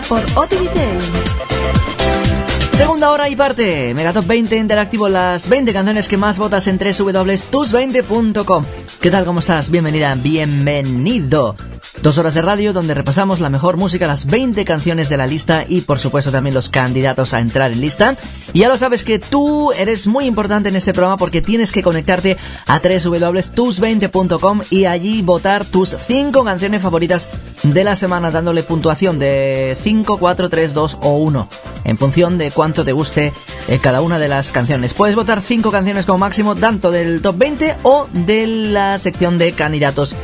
Por 0.10 0.26
Otivitel. 0.36 1.29
Segunda 2.80 3.12
hora 3.12 3.28
y 3.28 3.36
parte. 3.36 3.94
Megatop 3.94 4.26
20 4.26 4.56
Interactivo, 4.56 5.10
las 5.10 5.50
20 5.50 5.74
canciones 5.74 6.08
que 6.08 6.16
más 6.16 6.40
votas 6.40 6.66
en 6.68 6.78
www.tus20.com. 6.78 8.64
¿Qué 9.02 9.12
tal? 9.12 9.26
¿Cómo 9.26 9.42
estás? 9.42 9.70
Bienvenida, 9.70 10.16
bienvenido. 10.16 11.58
Dos 12.02 12.18
horas 12.18 12.36
de 12.36 12.42
radio 12.42 12.72
donde 12.72 12.94
repasamos 12.94 13.42
la 13.42 13.50
mejor 13.50 13.76
música, 13.76 14.08
las 14.08 14.28
20 14.28 14.64
canciones 14.64 15.10
de 15.10 15.18
la 15.18 15.28
lista 15.28 15.66
y 15.68 15.82
por 15.82 16.00
supuesto 16.00 16.32
también 16.32 16.54
los 16.54 16.70
candidatos 16.70 17.34
a 17.34 17.42
entrar 17.42 17.74
en 17.74 17.82
lista. 17.82 18.16
Y 18.54 18.60
ya 18.60 18.70
lo 18.70 18.78
sabes 18.78 19.04
que 19.04 19.20
tú 19.20 19.74
eres 19.74 20.08
muy 20.08 20.24
importante 20.24 20.70
en 20.70 20.78
este 20.78 20.94
programa 20.94 21.18
porque 21.18 21.42
tienes 21.42 21.74
que 21.74 21.84
conectarte 21.84 22.38
a 22.66 22.80
www.tus20.com 22.80 24.62
y 24.70 24.86
allí 24.86 25.22
votar 25.22 25.66
tus 25.66 25.90
5 25.90 26.46
canciones 26.46 26.82
favoritas 26.82 27.28
de 27.64 27.84
la 27.84 27.98
semana 27.98 28.32
dándole 28.32 28.64
puntuación 28.64 29.20
de 29.20 29.76
5, 29.84 30.18
4, 30.18 30.50
3, 30.50 30.74
2 30.74 30.98
o 31.02 31.18
1 31.18 31.50
en 31.84 31.98
función 31.98 32.38
de 32.38 32.52
cuánto 32.52 32.69
te 32.74 32.92
guste 32.92 33.34
eh, 33.68 33.80
cada 33.82 34.02
una 34.02 34.20
de 34.20 34.28
las 34.28 34.52
canciones. 34.52 34.94
Puedes 34.94 35.16
votar 35.16 35.42
5 35.42 35.72
canciones 35.72 36.06
como 36.06 36.20
máximo 36.20 36.56
tanto 36.56 36.92
del 36.92 37.22
top 37.22 37.38
20 37.38 37.76
o 37.84 38.08
de 38.12 38.48
la 38.48 39.00
sección 39.00 39.38
de 39.38 39.54
candidatos 39.54 40.16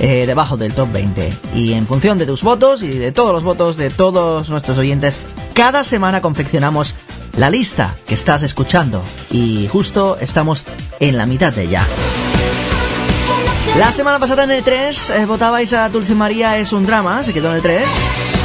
eh, 0.00 0.24
debajo 0.26 0.56
del 0.56 0.74
top 0.74 0.92
20. 0.92 1.32
Y 1.54 1.72
en 1.72 1.86
función 1.86 2.18
de 2.18 2.26
tus 2.26 2.42
votos 2.42 2.82
y 2.82 2.88
de 2.88 3.12
todos 3.12 3.32
los 3.32 3.42
votos 3.42 3.76
de 3.76 3.90
todos 3.90 4.50
nuestros 4.50 4.78
oyentes, 4.78 5.16
cada 5.54 5.84
semana 5.84 6.20
confeccionamos 6.20 6.94
la 7.36 7.50
lista 7.50 7.94
que 8.06 8.14
estás 8.14 8.42
escuchando. 8.42 9.02
Y 9.30 9.68
justo 9.68 10.18
estamos 10.20 10.64
en 11.00 11.16
la 11.16 11.26
mitad 11.26 11.52
de 11.52 11.62
ella. 11.64 11.86
La 13.78 13.90
semana 13.90 14.18
pasada 14.20 14.44
en 14.44 14.52
el 14.52 14.62
3 14.62 15.10
eh, 15.10 15.26
votabais 15.26 15.72
a 15.72 15.88
Dulce 15.88 16.14
María 16.14 16.58
es 16.58 16.72
un 16.72 16.86
drama, 16.86 17.24
se 17.24 17.32
quedó 17.32 17.50
en 17.50 17.56
el 17.56 17.62
3. 17.62 18.43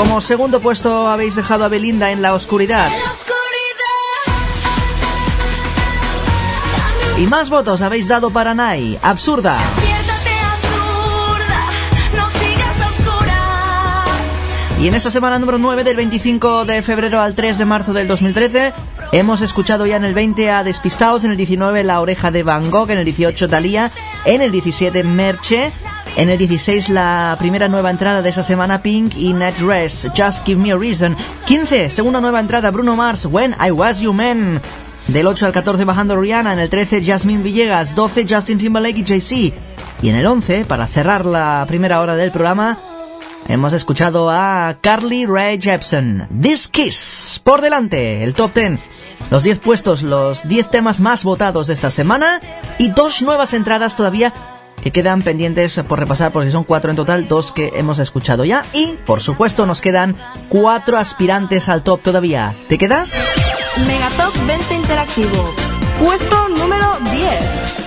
Como 0.00 0.22
segundo 0.22 0.60
puesto 0.60 1.08
habéis 1.08 1.36
dejado 1.36 1.66
a 1.66 1.68
Belinda 1.68 2.10
en 2.10 2.22
la 2.22 2.32
oscuridad. 2.32 2.90
y 7.18 7.26
más 7.26 7.50
votos 7.50 7.82
habéis 7.82 8.08
dado 8.08 8.30
para 8.30 8.54
Nai. 8.54 8.98
Absurda. 9.02 9.58
Y 14.80 14.88
en 14.88 14.94
esta 14.94 15.10
semana 15.10 15.38
número 15.38 15.58
9 15.58 15.84
del 15.84 15.96
25 15.98 16.64
de 16.64 16.80
febrero 16.80 17.20
al 17.20 17.34
3 17.34 17.58
de 17.58 17.66
marzo 17.66 17.92
del 17.92 18.08
2013 18.08 18.72
hemos 19.12 19.42
escuchado 19.42 19.84
ya 19.84 19.96
en 19.96 20.06
el 20.06 20.14
20 20.14 20.50
a 20.50 20.64
Despistaos, 20.64 21.24
en 21.24 21.32
el 21.32 21.36
19 21.36 21.84
La 21.84 22.00
oreja 22.00 22.30
de 22.30 22.42
Van 22.42 22.70
Gogh, 22.70 22.90
en 22.90 22.96
el 22.96 23.04
18 23.04 23.48
Dalía, 23.48 23.90
en 24.24 24.40
el 24.40 24.50
17 24.50 25.04
Merche, 25.04 25.74
en 26.16 26.28
el 26.30 26.38
16 26.38 26.88
la 26.90 27.36
primera 27.38 27.68
nueva 27.68 27.90
entrada 27.90 28.22
de 28.22 28.28
esa 28.28 28.42
semana 28.42 28.82
Pink 28.82 29.14
y 29.16 29.32
Net 29.32 29.56
Dress, 29.58 30.10
Just 30.16 30.44
Give 30.44 30.60
Me 30.60 30.72
a 30.72 30.76
Reason, 30.76 31.16
15 31.46 31.90
segunda 31.90 32.20
nueva 32.20 32.40
entrada 32.40 32.70
Bruno 32.70 32.96
Mars, 32.96 33.26
When 33.26 33.54
I 33.60 33.70
Was 33.70 34.00
You 34.00 34.12
Man, 34.12 34.60
del 35.08 35.26
8 35.26 35.46
al 35.46 35.52
14 35.52 35.84
bajando 35.84 36.16
Rihanna, 36.16 36.52
en 36.52 36.58
el 36.58 36.70
13 36.70 37.04
Jasmine 37.04 37.42
Villegas, 37.42 37.94
12 37.94 38.26
Justin 38.28 38.58
Timberlake 38.58 38.98
y 38.98 39.04
Jay-Z, 39.06 39.56
y 40.02 40.08
en 40.08 40.16
el 40.16 40.26
11 40.26 40.64
para 40.64 40.86
cerrar 40.86 41.26
la 41.26 41.64
primera 41.68 42.00
hora 42.00 42.16
del 42.16 42.30
programa 42.30 42.78
Hemos 43.48 43.72
escuchado 43.72 44.30
a 44.30 44.76
Carly 44.80 45.26
Rae 45.26 45.58
Jepsen. 45.60 46.28
This 46.40 46.68
Kiss. 46.68 47.40
Por 47.42 47.62
delante, 47.62 48.22
el 48.22 48.34
top 48.34 48.54
10. 48.54 48.78
Los 49.30 49.42
10 49.42 49.58
puestos, 49.58 50.02
los 50.02 50.46
10 50.46 50.70
temas 50.70 51.00
más 51.00 51.24
votados 51.24 51.66
de 51.66 51.74
esta 51.74 51.90
semana. 51.90 52.40
Y 52.78 52.90
dos 52.90 53.22
nuevas 53.22 53.52
entradas 53.52 53.96
todavía 53.96 54.32
que 54.82 54.90
quedan 54.92 55.22
pendientes 55.22 55.80
por 55.88 55.98
repasar, 55.98 56.32
porque 56.32 56.50
son 56.50 56.64
cuatro 56.64 56.90
en 56.90 56.96
total, 56.96 57.28
dos 57.28 57.52
que 57.52 57.72
hemos 57.74 57.98
escuchado 57.98 58.44
ya. 58.44 58.64
Y, 58.72 58.96
por 59.06 59.20
supuesto, 59.20 59.66
nos 59.66 59.80
quedan 59.80 60.16
cuatro 60.48 60.98
aspirantes 60.98 61.68
al 61.68 61.82
top 61.82 62.02
todavía. 62.02 62.54
¿Te 62.68 62.78
quedas? 62.78 63.14
Megatop 63.86 64.34
20 64.46 64.74
Interactivo. 64.74 65.54
Puesto 66.02 66.48
número 66.48 66.96
10. 67.12 67.80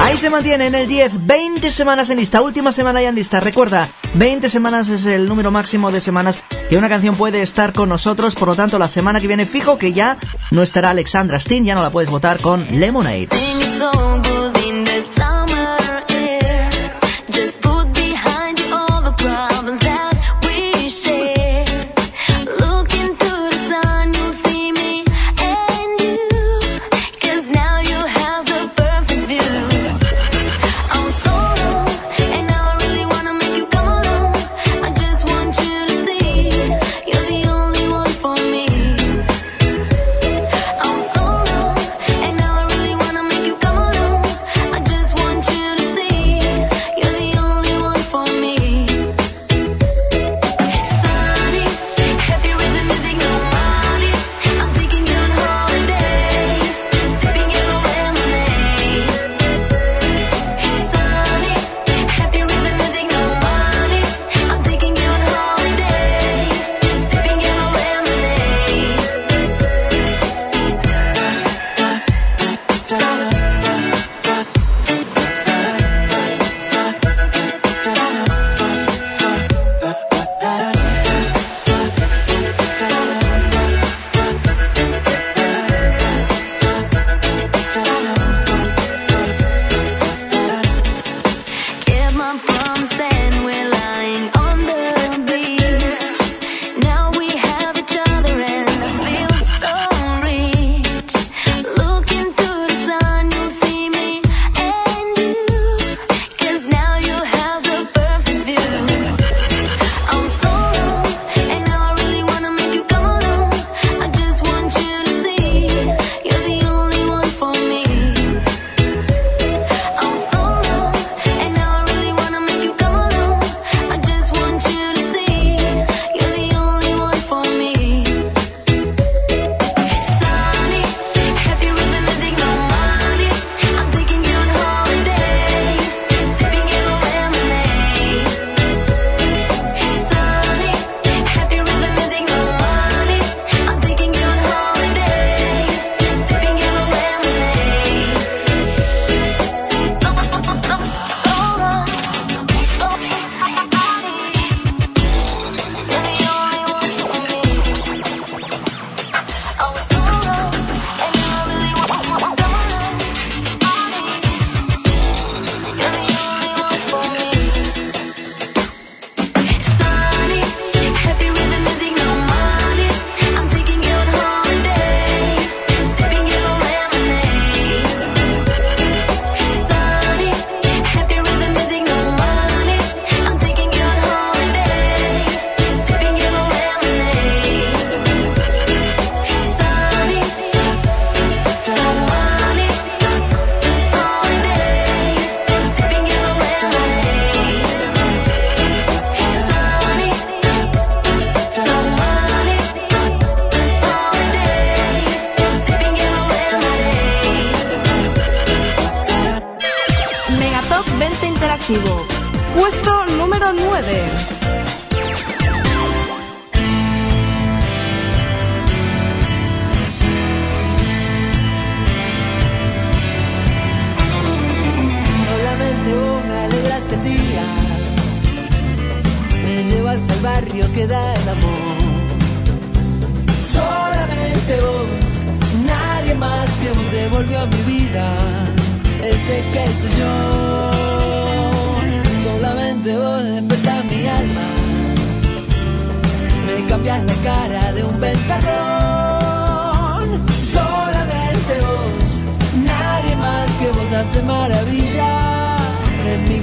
Ahí 0.00 0.16
se 0.16 0.30
mantiene 0.30 0.66
en 0.66 0.74
el 0.74 0.88
10, 0.88 1.26
20 1.26 1.70
semanas 1.70 2.10
en 2.10 2.18
lista, 2.18 2.42
última 2.42 2.72
semana 2.72 3.00
ya 3.00 3.10
en 3.10 3.14
lista. 3.14 3.38
Recuerda, 3.38 3.88
20 4.14 4.48
semanas 4.48 4.88
es 4.88 5.06
el 5.06 5.28
número 5.28 5.52
máximo 5.52 5.92
de 5.92 6.00
semanas 6.00 6.42
que 6.68 6.76
una 6.76 6.88
canción 6.88 7.14
puede 7.14 7.40
estar 7.42 7.72
con 7.72 7.88
nosotros, 7.88 8.34
por 8.34 8.48
lo 8.48 8.56
tanto 8.56 8.78
la 8.78 8.88
semana 8.88 9.20
que 9.20 9.28
viene 9.28 9.46
fijo 9.46 9.78
que 9.78 9.92
ya 9.92 10.16
no 10.50 10.62
estará 10.62 10.90
Alexandra 10.90 11.38
Steen, 11.38 11.64
ya 11.64 11.76
no 11.76 11.82
la 11.82 11.90
puedes 11.90 12.10
votar 12.10 12.40
con 12.40 12.66
Lemonade. 12.80 13.28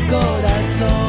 corazón. 0.10 1.09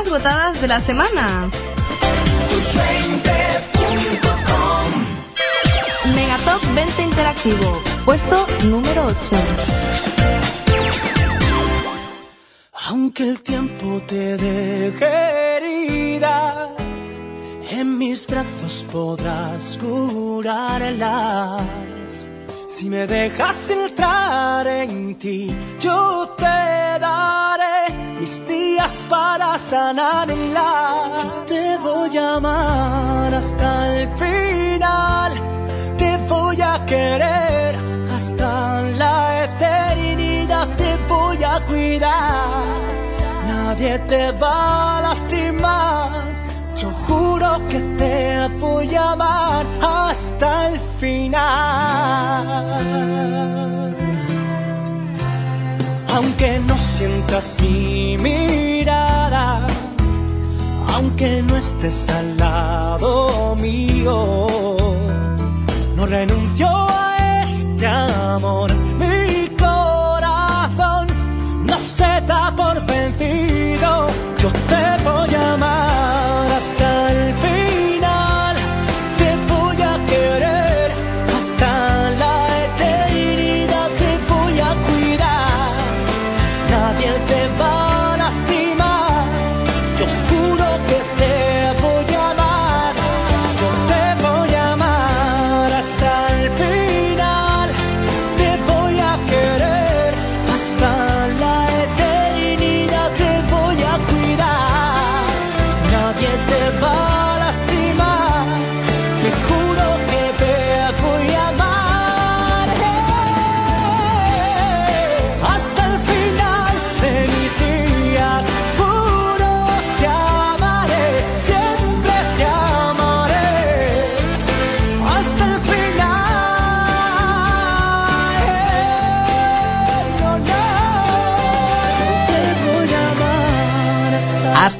más 0.00 0.10
votadas 0.10 0.60
de 0.60 0.68
la 0.68 0.80
semana. 0.80 1.50
Megatop 6.14 6.62
20 6.74 7.02
Interactivo, 7.02 7.82
puesto 8.04 8.46
número 8.64 9.06
8. 9.06 9.16
Aunque 12.88 13.28
el 13.28 13.42
tiempo 13.42 14.00
te 14.06 14.36
deje 14.38 15.56
heridas, 15.56 16.70
en 17.70 17.98
mis 17.98 18.26
brazos 18.26 18.86
podrás 18.90 19.78
curarlas. 19.82 21.62
Si 22.68 22.88
me 22.88 23.06
dejas 23.06 23.70
entrar 23.70 24.66
en 24.66 25.14
ti, 25.16 25.54
yo 25.78 26.19
historias 28.80 29.06
para 29.08 29.58
sanarla. 29.58 31.10
Yo 31.22 31.30
te 31.46 31.78
voy 31.78 32.16
a 32.16 32.36
amar 32.36 33.34
hasta 33.34 34.00
el 34.00 34.08
final. 34.16 35.32
Te 35.98 36.16
voy 36.28 36.60
a 36.60 36.84
querer 36.86 37.76
hasta 38.14 38.82
la 38.82 39.44
eternidad. 39.44 40.68
Te 40.76 40.96
voy 41.08 41.44
a 41.44 41.60
cuidar. 41.66 42.64
Nadie 43.48 43.98
te 44.00 44.32
va 44.32 44.98
a 44.98 45.02
lastimar. 45.02 46.10
Yo 46.76 46.90
juro 47.06 47.60
que 47.68 47.80
te 47.98 48.48
voy 48.58 48.94
a 48.94 49.10
amar 49.10 49.66
hasta 49.82 50.68
el 50.68 50.80
final. 50.98 51.40
Aunque 56.22 56.58
no 56.68 56.76
sientas 56.76 57.56
mi 57.62 58.18
mirada, 58.18 59.66
aunque 60.94 61.42
no 61.42 61.56
estés 61.56 62.10
al 62.10 62.36
lado 62.36 63.56
mío, 63.56 64.46
no 65.96 66.04
renuncio 66.04 66.68
a 66.68 67.42
este 67.42 67.86
amor. 67.86 68.70
Mi 68.98 69.48
corazón 69.56 71.06
no 71.64 71.78
se 71.78 72.20
da 72.26 72.54
por 72.54 72.84
vencido, 72.84 74.06
yo 74.42 74.50
te 74.68 75.02
voy 75.02 75.34
a 75.34 75.54
amar. 75.54 75.89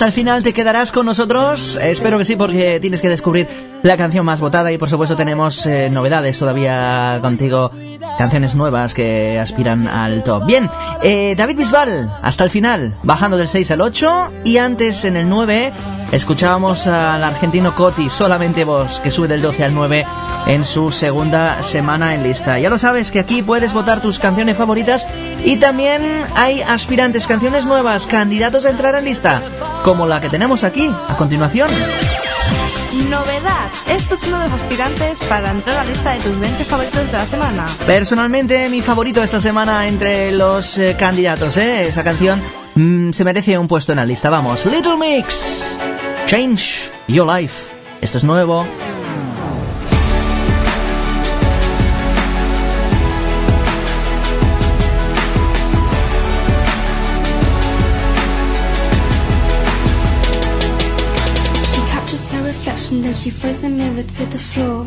Hasta 0.01 0.09
el 0.09 0.13
final 0.15 0.43
te 0.43 0.55
quedarás 0.55 0.93
con 0.93 1.05
nosotros. 1.05 1.77
Espero 1.77 2.17
que 2.17 2.25
sí, 2.25 2.35
porque 2.35 2.81
tienes 2.81 3.03
que 3.03 3.11
descubrir 3.11 3.47
la 3.83 3.99
canción 3.99 4.25
más 4.25 4.41
votada 4.41 4.73
y 4.73 4.79
por 4.79 4.89
supuesto 4.89 5.15
tenemos 5.15 5.67
eh, 5.67 5.91
novedades 5.91 6.39
todavía 6.39 7.19
contigo. 7.21 7.71
Canciones 8.17 8.55
nuevas 8.55 8.95
que 8.95 9.39
aspiran 9.39 9.87
al 9.87 10.25
top. 10.25 10.47
Bien, 10.47 10.71
eh, 11.03 11.35
David 11.37 11.59
Bisbal, 11.59 12.11
hasta 12.23 12.45
el 12.45 12.49
final, 12.49 12.95
bajando 13.03 13.37
del 13.37 13.49
6 13.49 13.73
al 13.73 13.83
8 13.83 14.33
y 14.45 14.57
antes 14.57 15.05
en 15.05 15.19
el 15.19 15.29
9 15.29 15.71
escuchábamos 16.13 16.87
al 16.87 17.23
argentino 17.23 17.75
Coti, 17.75 18.09
solamente 18.09 18.65
vos, 18.65 19.01
que 19.01 19.11
sube 19.11 19.29
del 19.29 19.43
12 19.43 19.65
al 19.65 19.75
9 19.75 20.07
en 20.47 20.65
su 20.65 20.91
segunda 20.91 21.63
semana 21.63 22.15
en 22.15 22.23
lista. 22.23 22.59
Ya 22.59 22.71
lo 22.71 22.79
sabes 22.79 23.11
que 23.11 23.21
aquí 23.21 23.43
puedes 23.43 23.75
votar 23.75 24.01
tus 24.01 24.19
canciones 24.19 24.57
favoritas 24.57 25.07
y 25.45 25.59
también 25.59 26.03
hay 26.37 26.63
aspirantes, 26.63 27.27
canciones 27.27 27.67
nuevas, 27.67 28.07
candidatos 28.07 28.65
a 28.65 28.71
entrar 28.71 28.95
en 28.95 29.05
lista, 29.05 29.43
como 29.85 30.07
la 30.07 30.21
que 30.21 30.29
tenemos 30.29 30.65
aquí 30.65 30.91
a 31.09 31.17
continuación. 31.17 31.71
Novedad. 33.09 33.71
Esto 33.89 34.15
es 34.15 34.27
uno 34.27 34.39
de 34.41 34.49
los 34.49 34.61
aspirantes 34.61 35.19
para 35.29 35.51
entrar 35.51 35.79
a 35.79 35.85
la 35.85 35.91
lista 35.91 36.11
de 36.11 36.21
tus 36.21 36.39
20 36.39 36.65
favoritos 36.65 37.07
de 37.07 37.13
la 37.13 37.27
semana. 37.27 37.67
Personalmente, 37.87 38.69
mi 38.69 38.83
favorito 38.83 39.23
esta 39.23 39.41
semana 39.41 39.87
entre 39.87 40.33
los 40.33 40.77
eh, 40.79 40.97
candidatos, 40.99 41.57
¿eh? 41.57 41.87
Esa 41.87 42.05
canción 42.05 42.41
mm, 42.75 43.13
se 43.13 43.25
merece 43.25 43.57
un 43.59 43.69
puesto 43.69 43.93
en 43.93 43.97
la 43.97 44.07
lista. 44.07 44.29
Vamos, 44.29 44.67
Little 44.67 44.97
Mix, 44.97 45.79
Change 46.27 46.91
Your 47.09 47.27
Life. 47.27 47.71
Esto 48.01 48.19
es 48.19 48.25
nuevo. 48.25 48.67
She 63.21 63.29
throws 63.29 63.61
the 63.61 63.69
mirror 63.69 64.01
to 64.01 64.25
the 64.25 64.39
floor. 64.39 64.85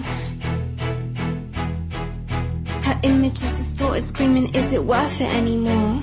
Her 2.81 2.99
image 3.03 3.33
is 3.33 3.53
distorted, 3.53 4.03
screaming, 4.03 4.47
Is 4.55 4.73
it 4.73 4.83
worth 4.83 5.21
it 5.21 5.31
anymore? 5.35 6.01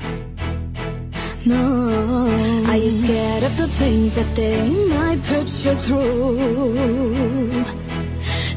No. 1.44 2.30
Are 2.68 2.76
you 2.76 2.90
scared 2.92 3.42
of 3.42 3.56
the 3.56 3.66
things 3.66 4.14
that 4.14 4.32
they 4.36 4.70
might 4.94 5.20
put 5.24 5.48
you 5.64 5.74
through? 5.74 7.64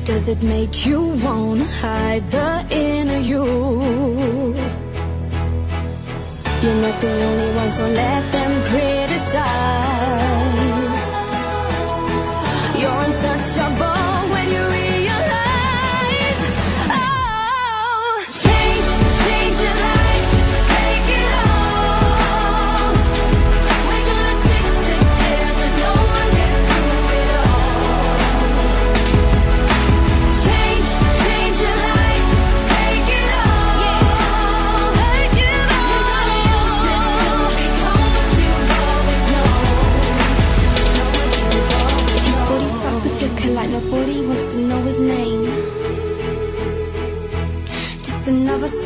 Does 0.03 0.27
it 0.27 0.43
make 0.43 0.85
you 0.85 0.99
wanna 1.25 1.65
hide 1.65 2.29
the 2.29 2.67
inner 2.69 3.21
you? 3.31 3.43
You're 6.61 6.81
not 6.85 7.01
the 7.01 7.13
only 7.29 7.55
one, 7.55 7.71
so 7.71 7.87
let 7.87 8.31
them 8.31 8.63
criticize. 8.65 9.92
sabor. 13.63 14.02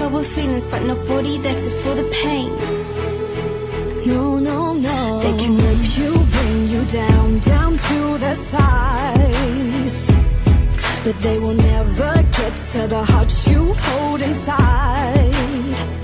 Soul 0.07 0.17
with 0.17 0.27
feelings, 0.27 0.67
but 0.67 0.81
nobody 0.83 1.37
there 1.37 1.53
to 1.53 1.69
feel 1.69 1.95
the 1.95 2.09
pain. 2.23 2.51
No, 4.05 4.39
no, 4.39 4.73
no. 4.73 5.19
They 5.21 5.33
can 5.41 5.55
rip 5.55 5.97
you, 5.97 6.11
bring 6.35 6.67
you 6.67 6.85
down, 6.85 7.39
down 7.39 7.71
to 7.73 8.17
the 8.17 8.35
size. 8.35 10.11
But 11.03 11.21
they 11.21 11.39
will 11.39 11.55
never 11.55 12.13
get 12.37 12.53
to 12.71 12.87
the 12.87 13.03
heart 13.03 13.31
you 13.49 13.73
hold 13.73 14.21
inside. 14.21 15.96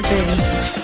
Número 0.00 0.81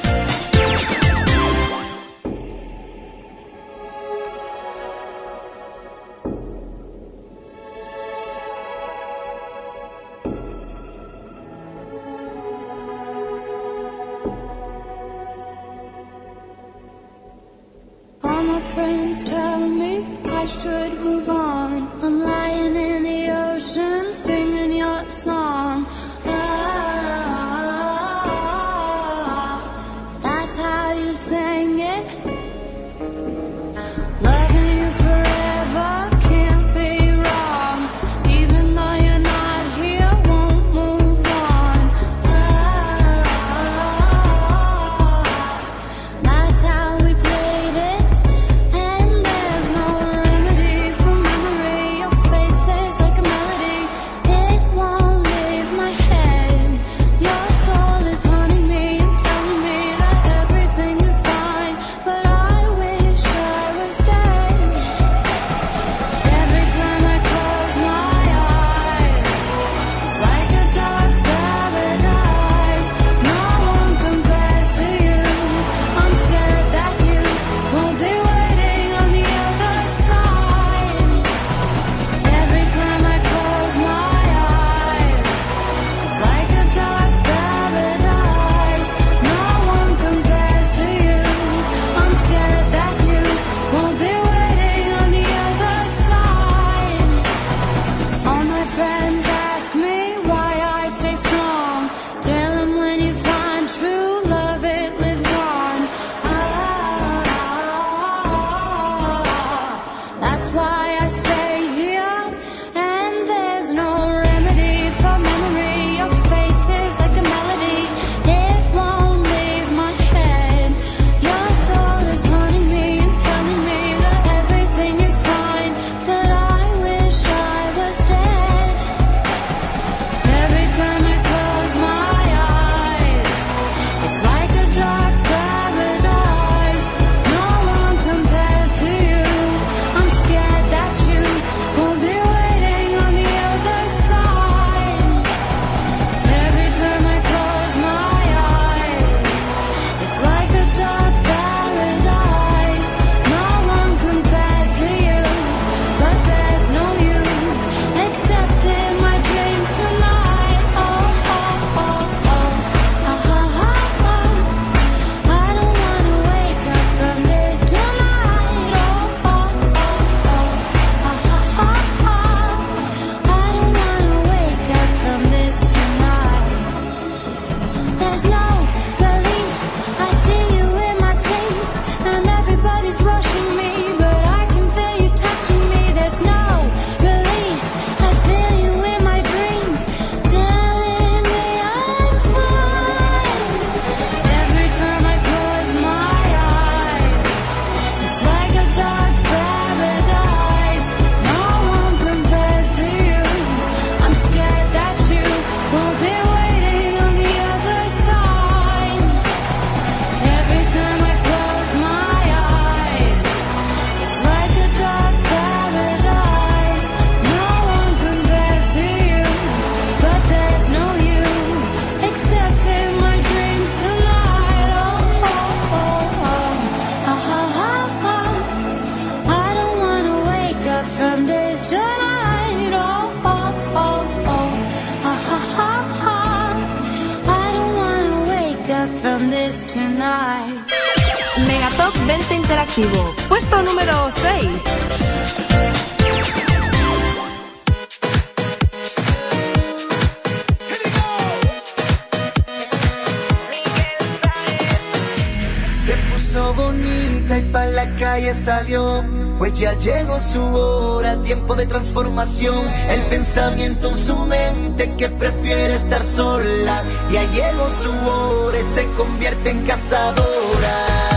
que 264.97 265.09
prefiere 265.09 265.75
estar 265.75 266.03
sola. 266.03 266.83
Ya 267.11 267.23
llegó 267.33 267.69
su 267.83 267.91
hora 268.09 268.59
se 268.75 268.87
convierte 268.97 269.51
en 269.51 269.67
cazadora. 269.67 271.08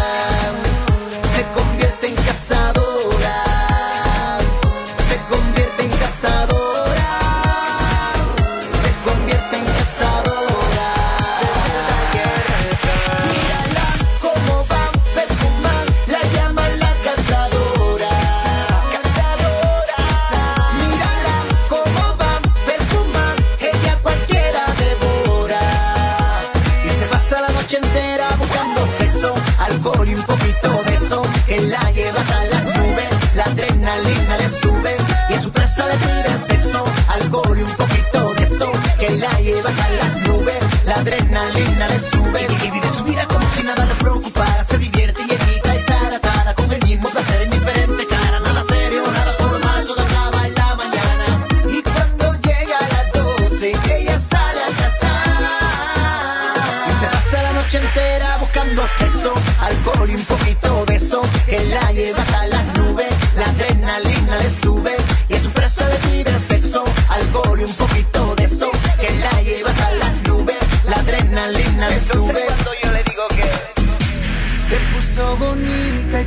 Adrenalina 41.34 41.88
le 41.88 42.00
sube 42.00 42.21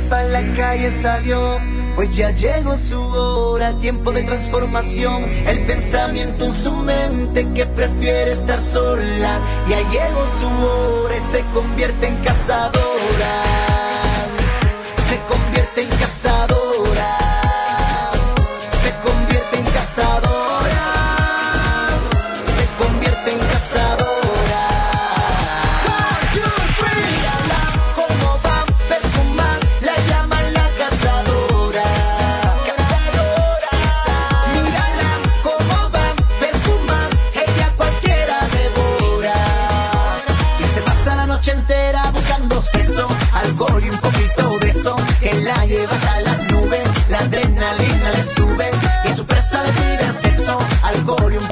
pa' 0.09 0.23
la 0.23 0.41
calle 0.55 0.91
salió. 0.91 1.59
Pues 1.95 2.15
ya 2.15 2.31
llegó 2.31 2.77
su 2.77 2.99
hora, 2.99 3.77
tiempo 3.79 4.11
de 4.11 4.23
transformación. 4.23 5.23
El 5.47 5.59
pensamiento 5.59 6.45
en 6.45 6.53
su 6.53 6.71
mente 6.71 7.47
que 7.53 7.65
prefiere 7.65 8.33
estar 8.33 8.59
sola. 8.59 9.39
Ya 9.69 9.77
llegó 9.77 10.25
su 10.39 10.47
hora 10.47 11.15
y 11.15 11.31
se 11.31 11.41
convierte 11.53 12.07
en 12.07 12.15
cazadora. 12.17 13.54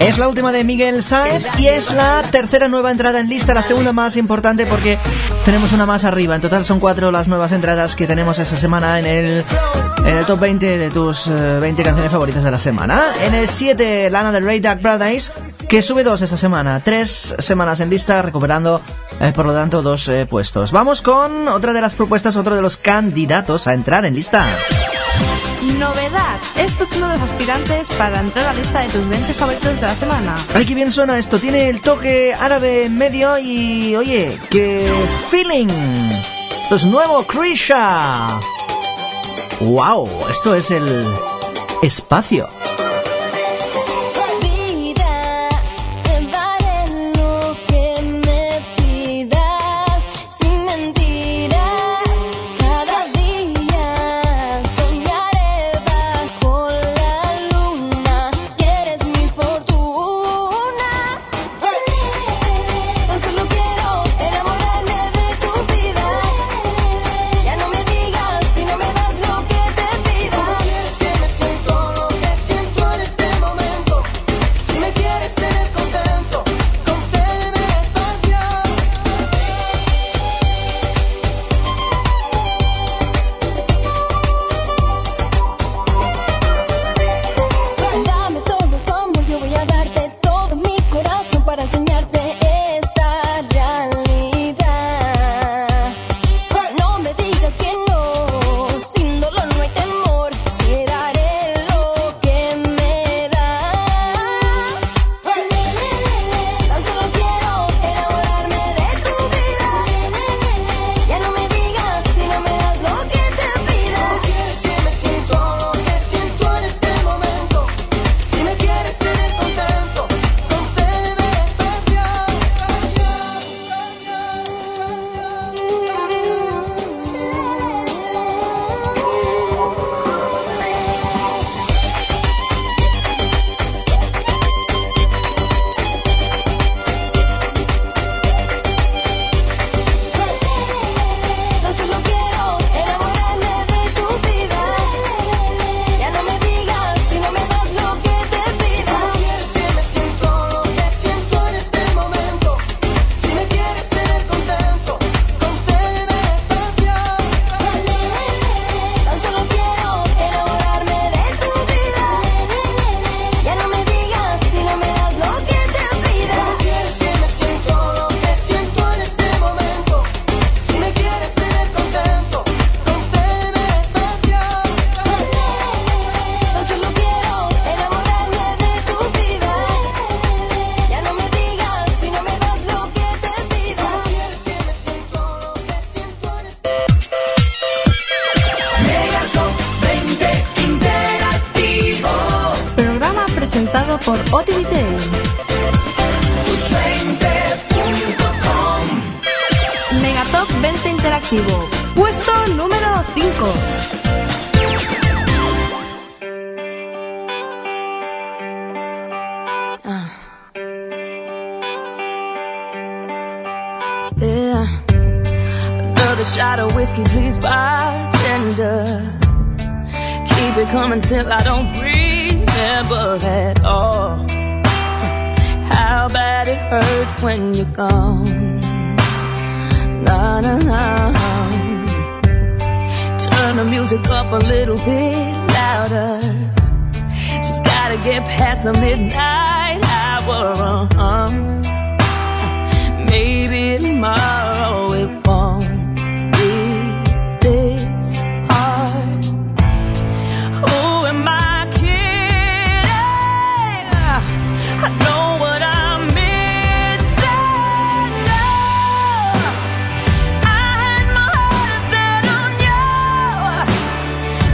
Es 0.04 0.18
la 0.18 0.28
última 0.28 0.52
de 0.52 0.66
Miguel 0.66 1.02
Sáez 1.02 1.46
y 1.58 1.68
es 1.68 1.90
la 1.90 2.24
tercera 2.30 2.68
nueva 2.68 2.92
entrada 2.92 3.22
en 3.22 3.30
lista, 3.30 3.54
la 3.54 3.64
segunda 3.64 3.94
más 3.94 4.18
importante 4.18 4.66
porque 4.66 5.00
tenemos 5.46 5.72
una 5.72 5.86
más 5.86 6.04
arriba. 6.04 6.36
En 6.36 6.42
total 6.42 6.66
son 6.66 6.82
cuatro 6.82 7.10
las 7.10 7.30
nuevas 7.30 7.54
entradas 7.54 7.96
que 7.96 8.06
tenemos 8.06 8.38
esta 8.38 8.58
semana 8.58 9.00
en 9.00 9.06
el, 9.06 9.46
en 10.06 10.18
el 10.18 10.26
top 10.26 10.42
20 10.42 10.78
de 10.78 10.90
tus 10.90 11.28
eh, 11.28 11.60
20 11.62 11.84
canciones 11.84 12.12
favoritas 12.12 12.44
de 12.44 12.52
la 12.52 12.60
semana. 12.60 13.02
En 13.26 13.34
el 13.34 13.48
7, 13.48 14.10
Lana 14.10 14.34
del 14.34 14.44
Rey 14.44 14.60
Dark 14.60 14.82
Paradise, 14.82 15.32
que 15.70 15.82
sube 15.82 16.04
dos 16.04 16.22
esta 16.22 16.38
semana. 16.38 16.82
Tres 16.84 17.34
semanas 17.40 17.80
en 17.80 17.90
lista, 17.90 18.22
recuperando 18.22 18.82
eh, 19.22 19.32
por 19.34 19.46
lo 19.46 19.54
tanto 19.54 19.82
dos 19.82 20.10
eh, 20.10 20.26
puestos. 20.30 20.74
Vamos 20.74 21.02
con 21.02 21.48
otra 21.48 21.72
de 21.72 21.80
las 21.80 21.96
propuestas, 21.96 22.36
otro 22.36 22.58
de 22.58 22.62
los 22.62 22.76
candidatos 22.76 23.68
a 23.68 23.74
entrar 23.74 24.04
en 24.04 24.16
lista. 24.16 24.46
Novedad. 25.64 26.40
Esto 26.58 26.84
es 26.84 26.92
uno 26.94 27.08
de 27.08 27.18
los 27.18 27.30
aspirantes 27.30 27.88
para 27.98 28.20
entrar 28.20 28.48
a 28.48 28.54
la 28.54 28.60
lista 28.60 28.82
de 28.82 28.90
tus 28.90 29.08
20 29.08 29.34
favoritos 29.34 29.76
de 29.76 29.82
la 29.82 29.96
semana. 29.96 30.36
Ay, 30.54 30.66
qué 30.66 30.76
bien 30.76 30.92
suena 30.92 31.18
esto. 31.18 31.40
Tiene 31.40 31.70
el 31.70 31.82
toque 31.82 32.34
árabe 32.34 32.86
en 32.86 32.98
medio 32.98 33.38
y, 33.38 33.96
oye, 33.96 34.38
qué 34.50 34.92
feeling. 35.30 35.68
Esto 36.62 36.76
es 36.76 36.86
nuevo, 36.86 37.24
Krisha. 37.24 38.40
Wow, 39.62 40.10
esto 40.30 40.56
es 40.56 40.70
el 40.72 41.06
espacio. 41.82 42.50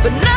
but 0.02 0.14
now 0.14 0.29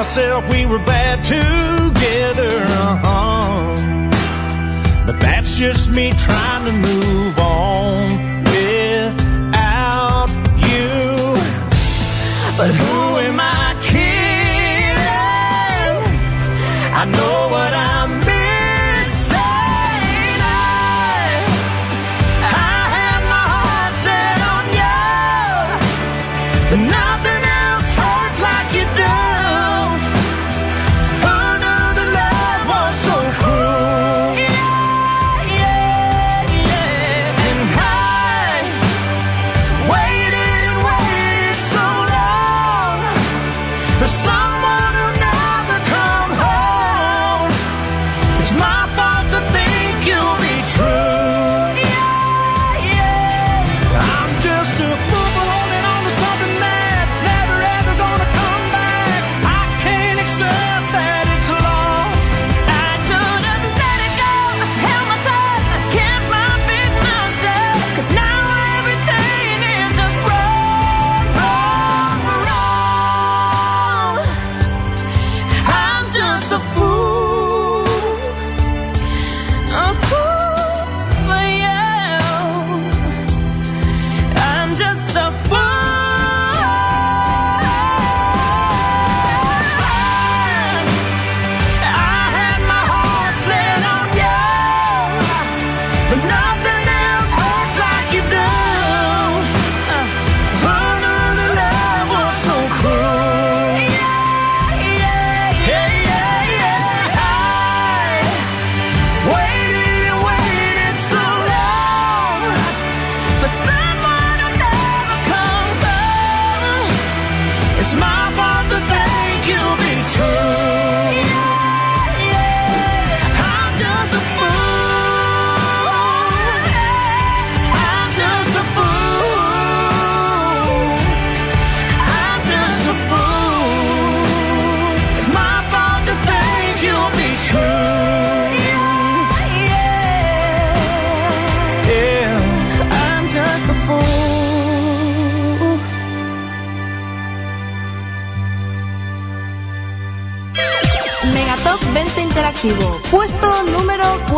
myself 0.00 0.48
we 0.48 0.64
were 0.64 0.78
bad 0.78 1.22
together, 1.22 2.56
uh-huh. 2.88 3.76
But 5.04 5.20
that's 5.20 5.58
just 5.58 5.90
me 5.90 6.12
trying 6.12 6.64
to 6.64 6.72
move 6.72 7.38
on. 7.38 7.49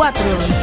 quatro. 0.03 0.62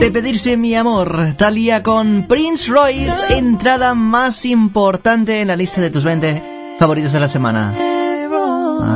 De 0.00 0.10
pedirse 0.10 0.56
mi 0.56 0.74
amor, 0.74 1.34
Talia 1.36 1.82
con 1.82 2.26
Prince 2.26 2.70
Royce, 2.70 3.36
entrada 3.36 3.94
más 3.94 4.46
importante 4.46 5.42
en 5.42 5.48
la 5.48 5.56
lista 5.56 5.82
de 5.82 5.90
tus 5.90 6.04
20 6.04 6.76
favoritos 6.78 7.12
de 7.12 7.20
la 7.20 7.28
semana. 7.28 7.74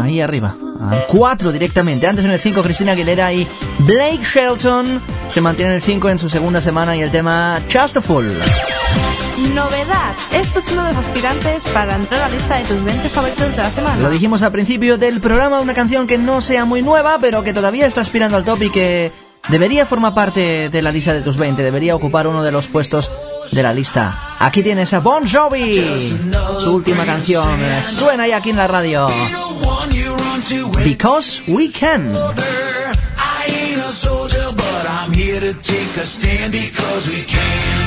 Ahí 0.02 0.22
arriba, 0.22 0.56
al 0.80 1.04
4 1.06 1.52
directamente. 1.52 2.06
Antes 2.06 2.24
en 2.24 2.30
el 2.30 2.40
5 2.40 2.62
Cristina 2.62 2.92
Aguilera 2.92 3.30
y 3.34 3.46
Blake 3.80 4.22
Shelton 4.22 5.02
se 5.28 5.42
mantiene 5.42 5.72
en 5.72 5.76
el 5.76 5.82
5 5.82 6.08
en 6.08 6.18
su 6.18 6.30
segunda 6.30 6.62
semana 6.62 6.96
y 6.96 7.02
el 7.02 7.10
tema 7.10 7.60
Just 7.70 7.98
a 7.98 8.00
Fool. 8.00 8.32
Novedad. 9.54 10.14
Esto 10.32 10.60
es 10.60 10.72
uno 10.72 10.84
de 10.84 10.94
los 10.94 11.04
aspirantes 11.04 11.62
para 11.74 11.96
entrar 11.96 12.22
a 12.22 12.28
la 12.28 12.34
lista 12.34 12.56
de 12.56 12.64
tus 12.64 12.82
20 12.82 13.08
favoritos 13.10 13.50
de 13.50 13.56
la 13.58 13.70
semana. 13.70 14.00
Lo 14.00 14.08
dijimos 14.08 14.40
al 14.42 14.52
principio 14.52 14.96
del 14.96 15.20
programa, 15.20 15.60
una 15.60 15.74
canción 15.74 16.06
que 16.06 16.16
no 16.16 16.40
sea 16.40 16.64
muy 16.64 16.80
nueva, 16.80 17.18
pero 17.20 17.42
que 17.42 17.52
todavía 17.52 17.86
está 17.86 18.00
aspirando 18.00 18.38
al 18.38 18.44
top 18.44 18.62
y 18.62 18.70
que 18.70 19.12
debería 19.48 19.86
formar 19.86 20.14
parte 20.14 20.68
de 20.68 20.82
la 20.82 20.92
lista 20.92 21.14
de 21.14 21.20
tus 21.22 21.36
20, 21.36 21.62
debería 21.62 21.94
ocupar 21.94 22.26
uno 22.26 22.42
de 22.42 22.52
los 22.52 22.66
puestos 22.68 23.10
de 23.50 23.62
la 23.62 23.72
lista. 23.72 24.36
Aquí 24.38 24.62
tienes 24.62 24.92
a 24.92 25.00
Bon 25.00 25.24
Jovi, 25.26 25.84
su 26.58 26.74
última 26.74 27.04
canción, 27.04 27.58
suena 27.82 28.26
ya 28.26 28.38
aquí 28.38 28.50
en 28.50 28.56
la 28.56 28.66
radio. 28.66 29.06
Because 30.84 31.42
We 31.46 31.70
Can. 31.70 32.12
Because 36.50 37.08
we 37.08 37.24
can. 37.24 37.83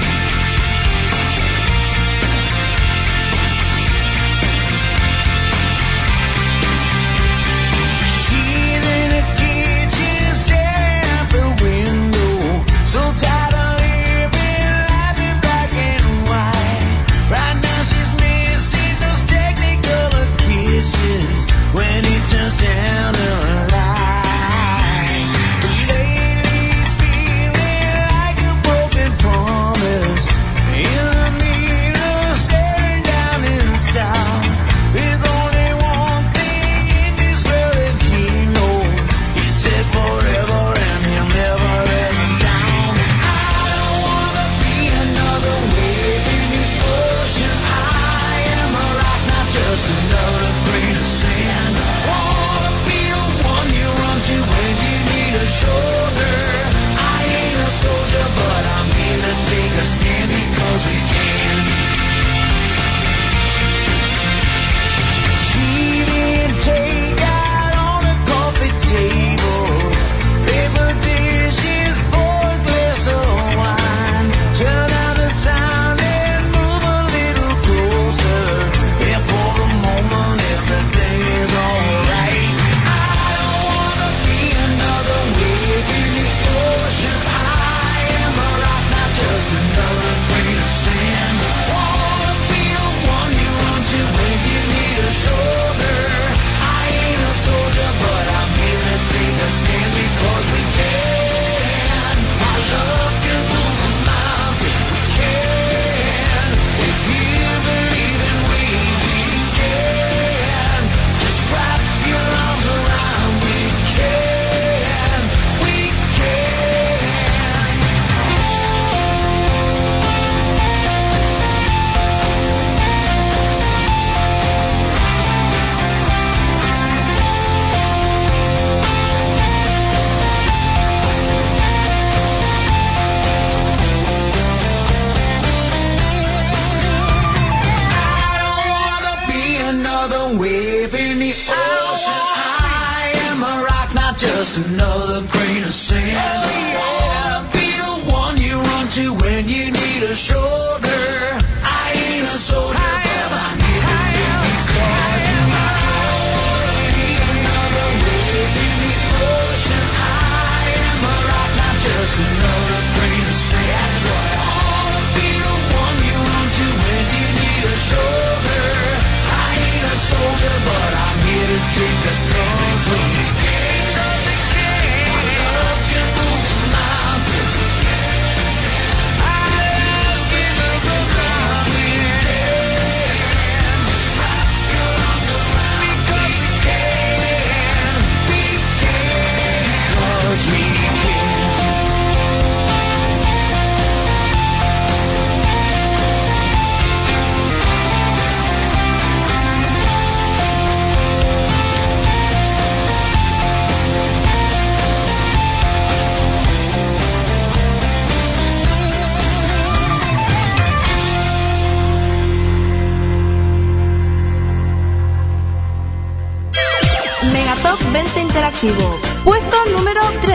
another 144.66 145.22
grain 145.28 145.64
of 145.64 145.72
sand. 145.72 146.10
Hell 146.10 146.50
yeah, 146.74 147.50
be 147.54 147.68
the 147.86 148.12
one 148.12 148.38
you 148.42 148.60
run 148.60 148.88
to 148.98 149.14
when 149.14 149.48
you 149.48 149.72
need 149.72 150.04
a 150.04 150.16
shore. 150.16 150.77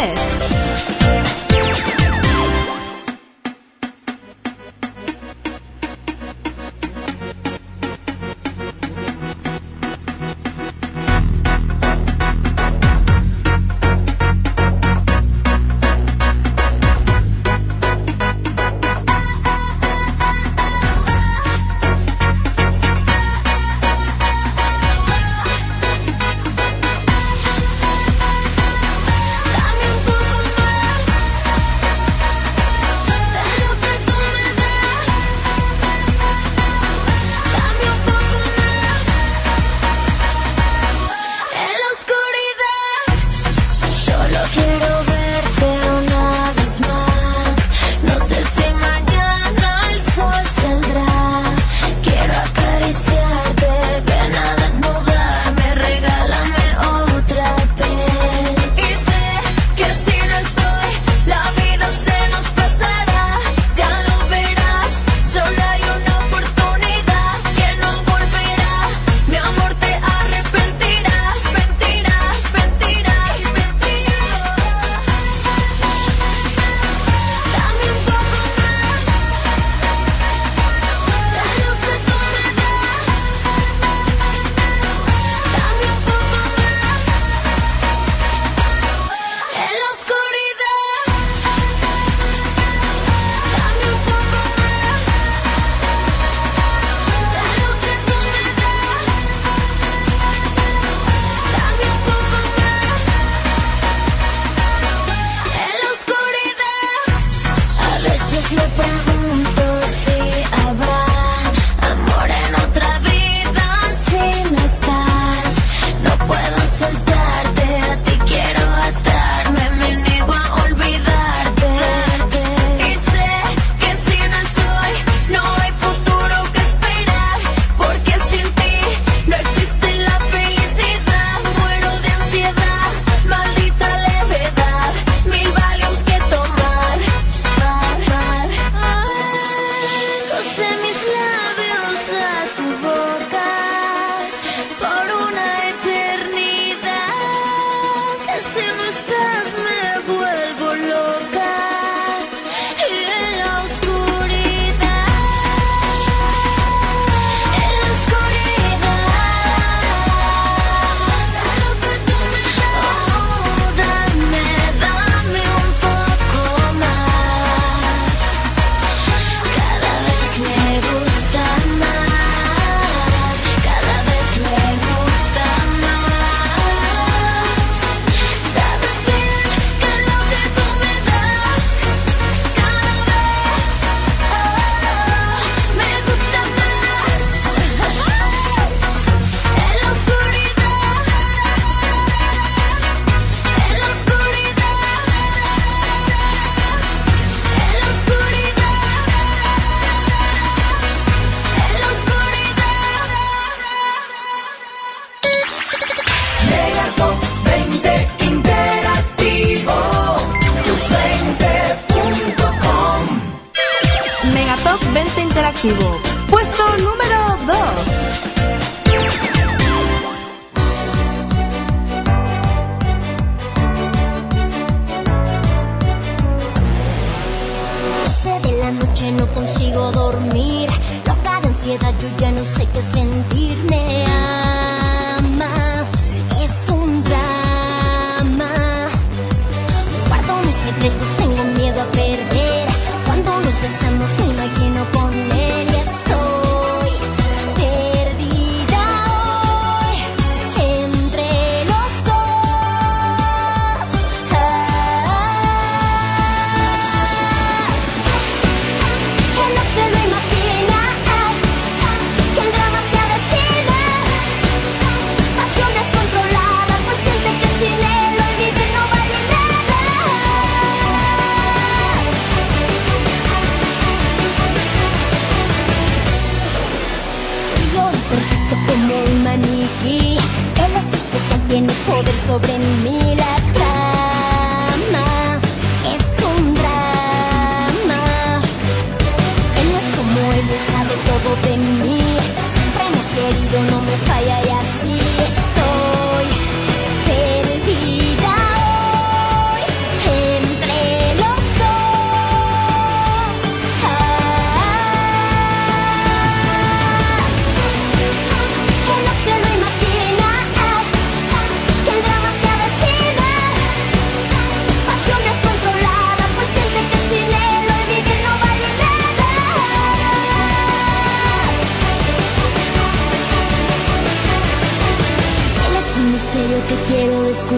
This. 0.03 0.42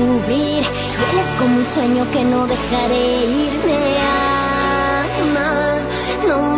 descubrir. 0.05 0.65
Él 0.65 1.19
es 1.19 1.41
como 1.41 1.57
un 1.57 1.65
sueño 1.65 2.11
que 2.11 2.25
no 2.25 2.47
dejaré 2.47 3.27
irme. 3.27 3.97
Ama, 5.33 5.79
no 6.29 6.57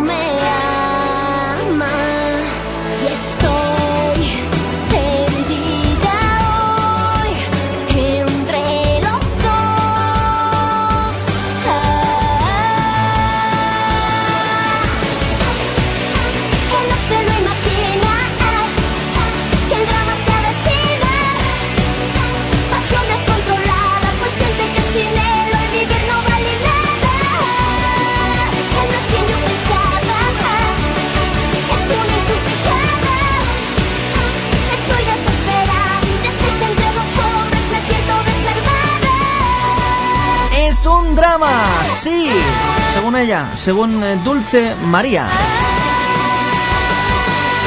según 43.56 44.04
eh, 44.04 44.16
Dulce 44.22 44.72
María. 44.84 45.26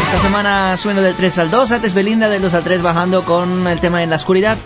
Esta 0.05 0.21
semana 0.21 0.77
suena 0.77 1.01
del 1.01 1.15
3 1.15 1.37
al 1.39 1.51
2, 1.51 1.71
antes 1.73 1.93
Belinda 1.93 2.29
del 2.29 2.41
2 2.41 2.53
al 2.53 2.63
3 2.63 2.81
bajando 2.81 3.25
con 3.25 3.67
el 3.67 3.81
tema 3.81 4.01
en 4.01 4.09
la 4.09 4.15
oscuridad. 4.15 4.57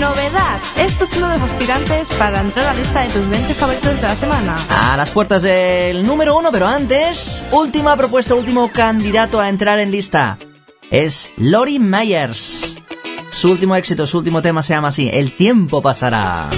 Novedad, 0.00 0.58
esto 0.76 1.04
es 1.04 1.16
uno 1.16 1.28
de 1.28 1.38
los 1.38 1.48
aspirantes 1.48 2.08
para 2.18 2.40
entrar 2.40 2.66
a 2.66 2.72
la 2.72 2.80
lista 2.80 3.02
de 3.02 3.08
tus 3.10 3.28
20 3.28 3.54
favoritos 3.54 3.94
de 3.94 4.02
la 4.02 4.16
semana. 4.16 4.56
A 4.68 4.96
las 4.96 5.12
puertas 5.12 5.42
del 5.42 6.04
número 6.04 6.36
1, 6.36 6.50
pero 6.50 6.66
antes, 6.66 7.44
última 7.52 7.96
propuesta, 7.96 8.34
último 8.34 8.68
candidato 8.72 9.38
a 9.38 9.48
entrar 9.48 9.78
en 9.78 9.92
lista. 9.92 10.40
Es 10.90 11.30
Lori 11.36 11.78
Myers. 11.78 12.78
Su 13.30 13.52
último 13.52 13.76
éxito, 13.76 14.08
su 14.08 14.18
último 14.18 14.42
tema 14.42 14.64
se 14.64 14.74
llama 14.74 14.88
así, 14.88 15.08
El 15.12 15.36
tiempo 15.36 15.82
pasará. 15.82 16.50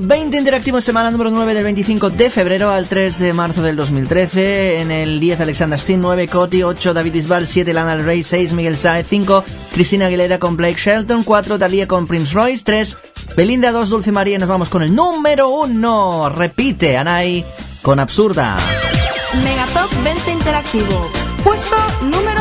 20 0.00 0.36
Interactivo 0.38 0.80
semana 0.80 1.10
número 1.10 1.30
9 1.30 1.54
del 1.54 1.64
25 1.64 2.10
de 2.10 2.30
febrero 2.30 2.70
al 2.70 2.86
3 2.86 3.18
de 3.18 3.32
marzo 3.32 3.62
del 3.62 3.76
2013. 3.76 4.80
En 4.80 4.90
el 4.90 5.20
10 5.20 5.40
Alexander 5.40 5.78
Steen, 5.78 6.00
9 6.00 6.28
Coti, 6.28 6.62
8 6.62 6.94
David 6.94 7.12
Bisbal, 7.12 7.46
7 7.46 7.72
Lana 7.72 7.96
Del 7.96 8.04
Rey, 8.04 8.22
6 8.22 8.52
Miguel 8.52 8.76
Saez, 8.76 9.06
5 9.08 9.44
Cristina 9.72 10.06
Aguilera 10.06 10.38
con 10.38 10.56
Blake 10.56 10.78
Shelton, 10.78 11.24
4 11.24 11.58
Dalia 11.58 11.88
con 11.88 12.06
Prince 12.06 12.32
Royce, 12.32 12.64
3 12.64 12.96
Belinda, 13.36 13.72
2 13.72 13.90
Dulce 13.90 14.12
María. 14.12 14.38
Nos 14.38 14.48
vamos 14.48 14.68
con 14.68 14.82
el 14.82 14.94
número 14.94 15.48
1. 15.48 16.28
Repite, 16.30 16.96
Anay 16.96 17.44
con 17.82 18.00
Absurda. 18.00 18.56
Megatop 19.42 19.90
20 20.04 20.30
Interactivo. 20.32 21.10
Puesto 21.44 21.76
número 22.02 22.37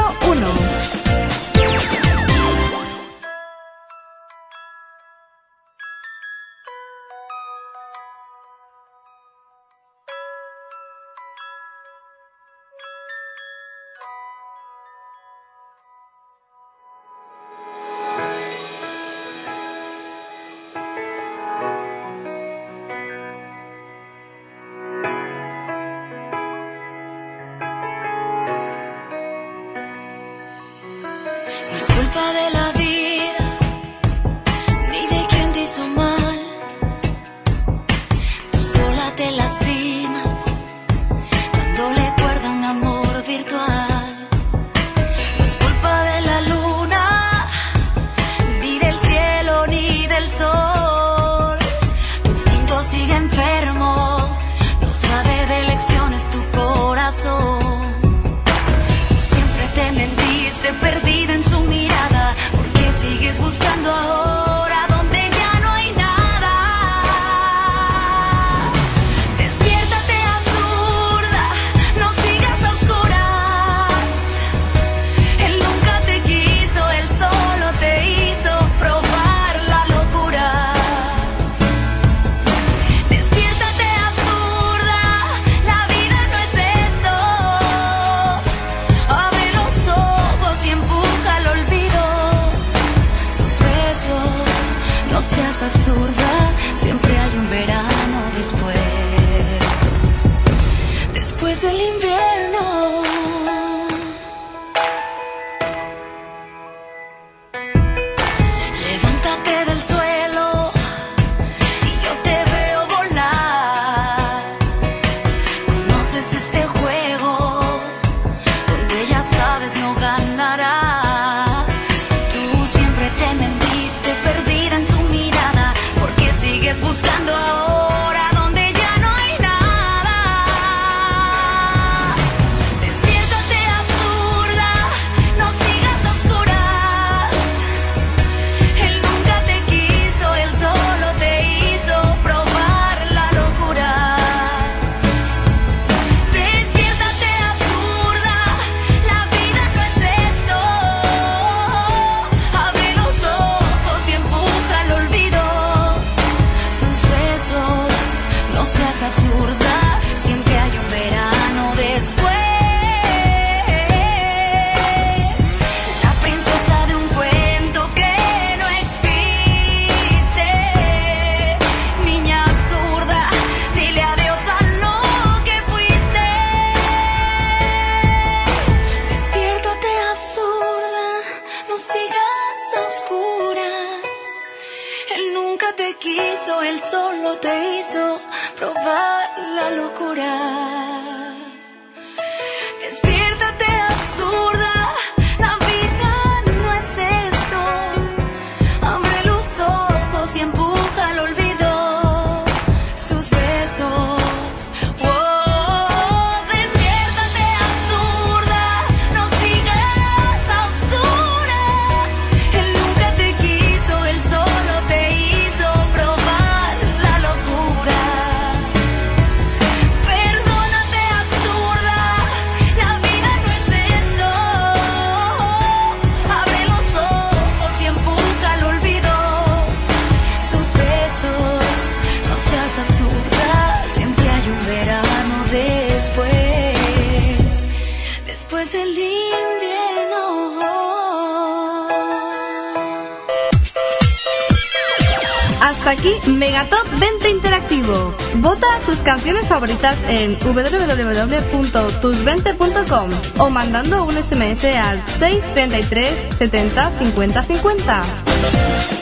canciones 249.07 249.47
favoritas 249.47 249.97
en 250.09 250.37
www.tus20.com 250.37 253.09
o 253.39 253.49
mandando 253.49 254.03
un 254.03 254.21
SMS 254.21 254.65
al 254.65 255.01
633 255.17 256.35
70 256.37 256.91
50 256.99 257.43
50. 257.43 258.96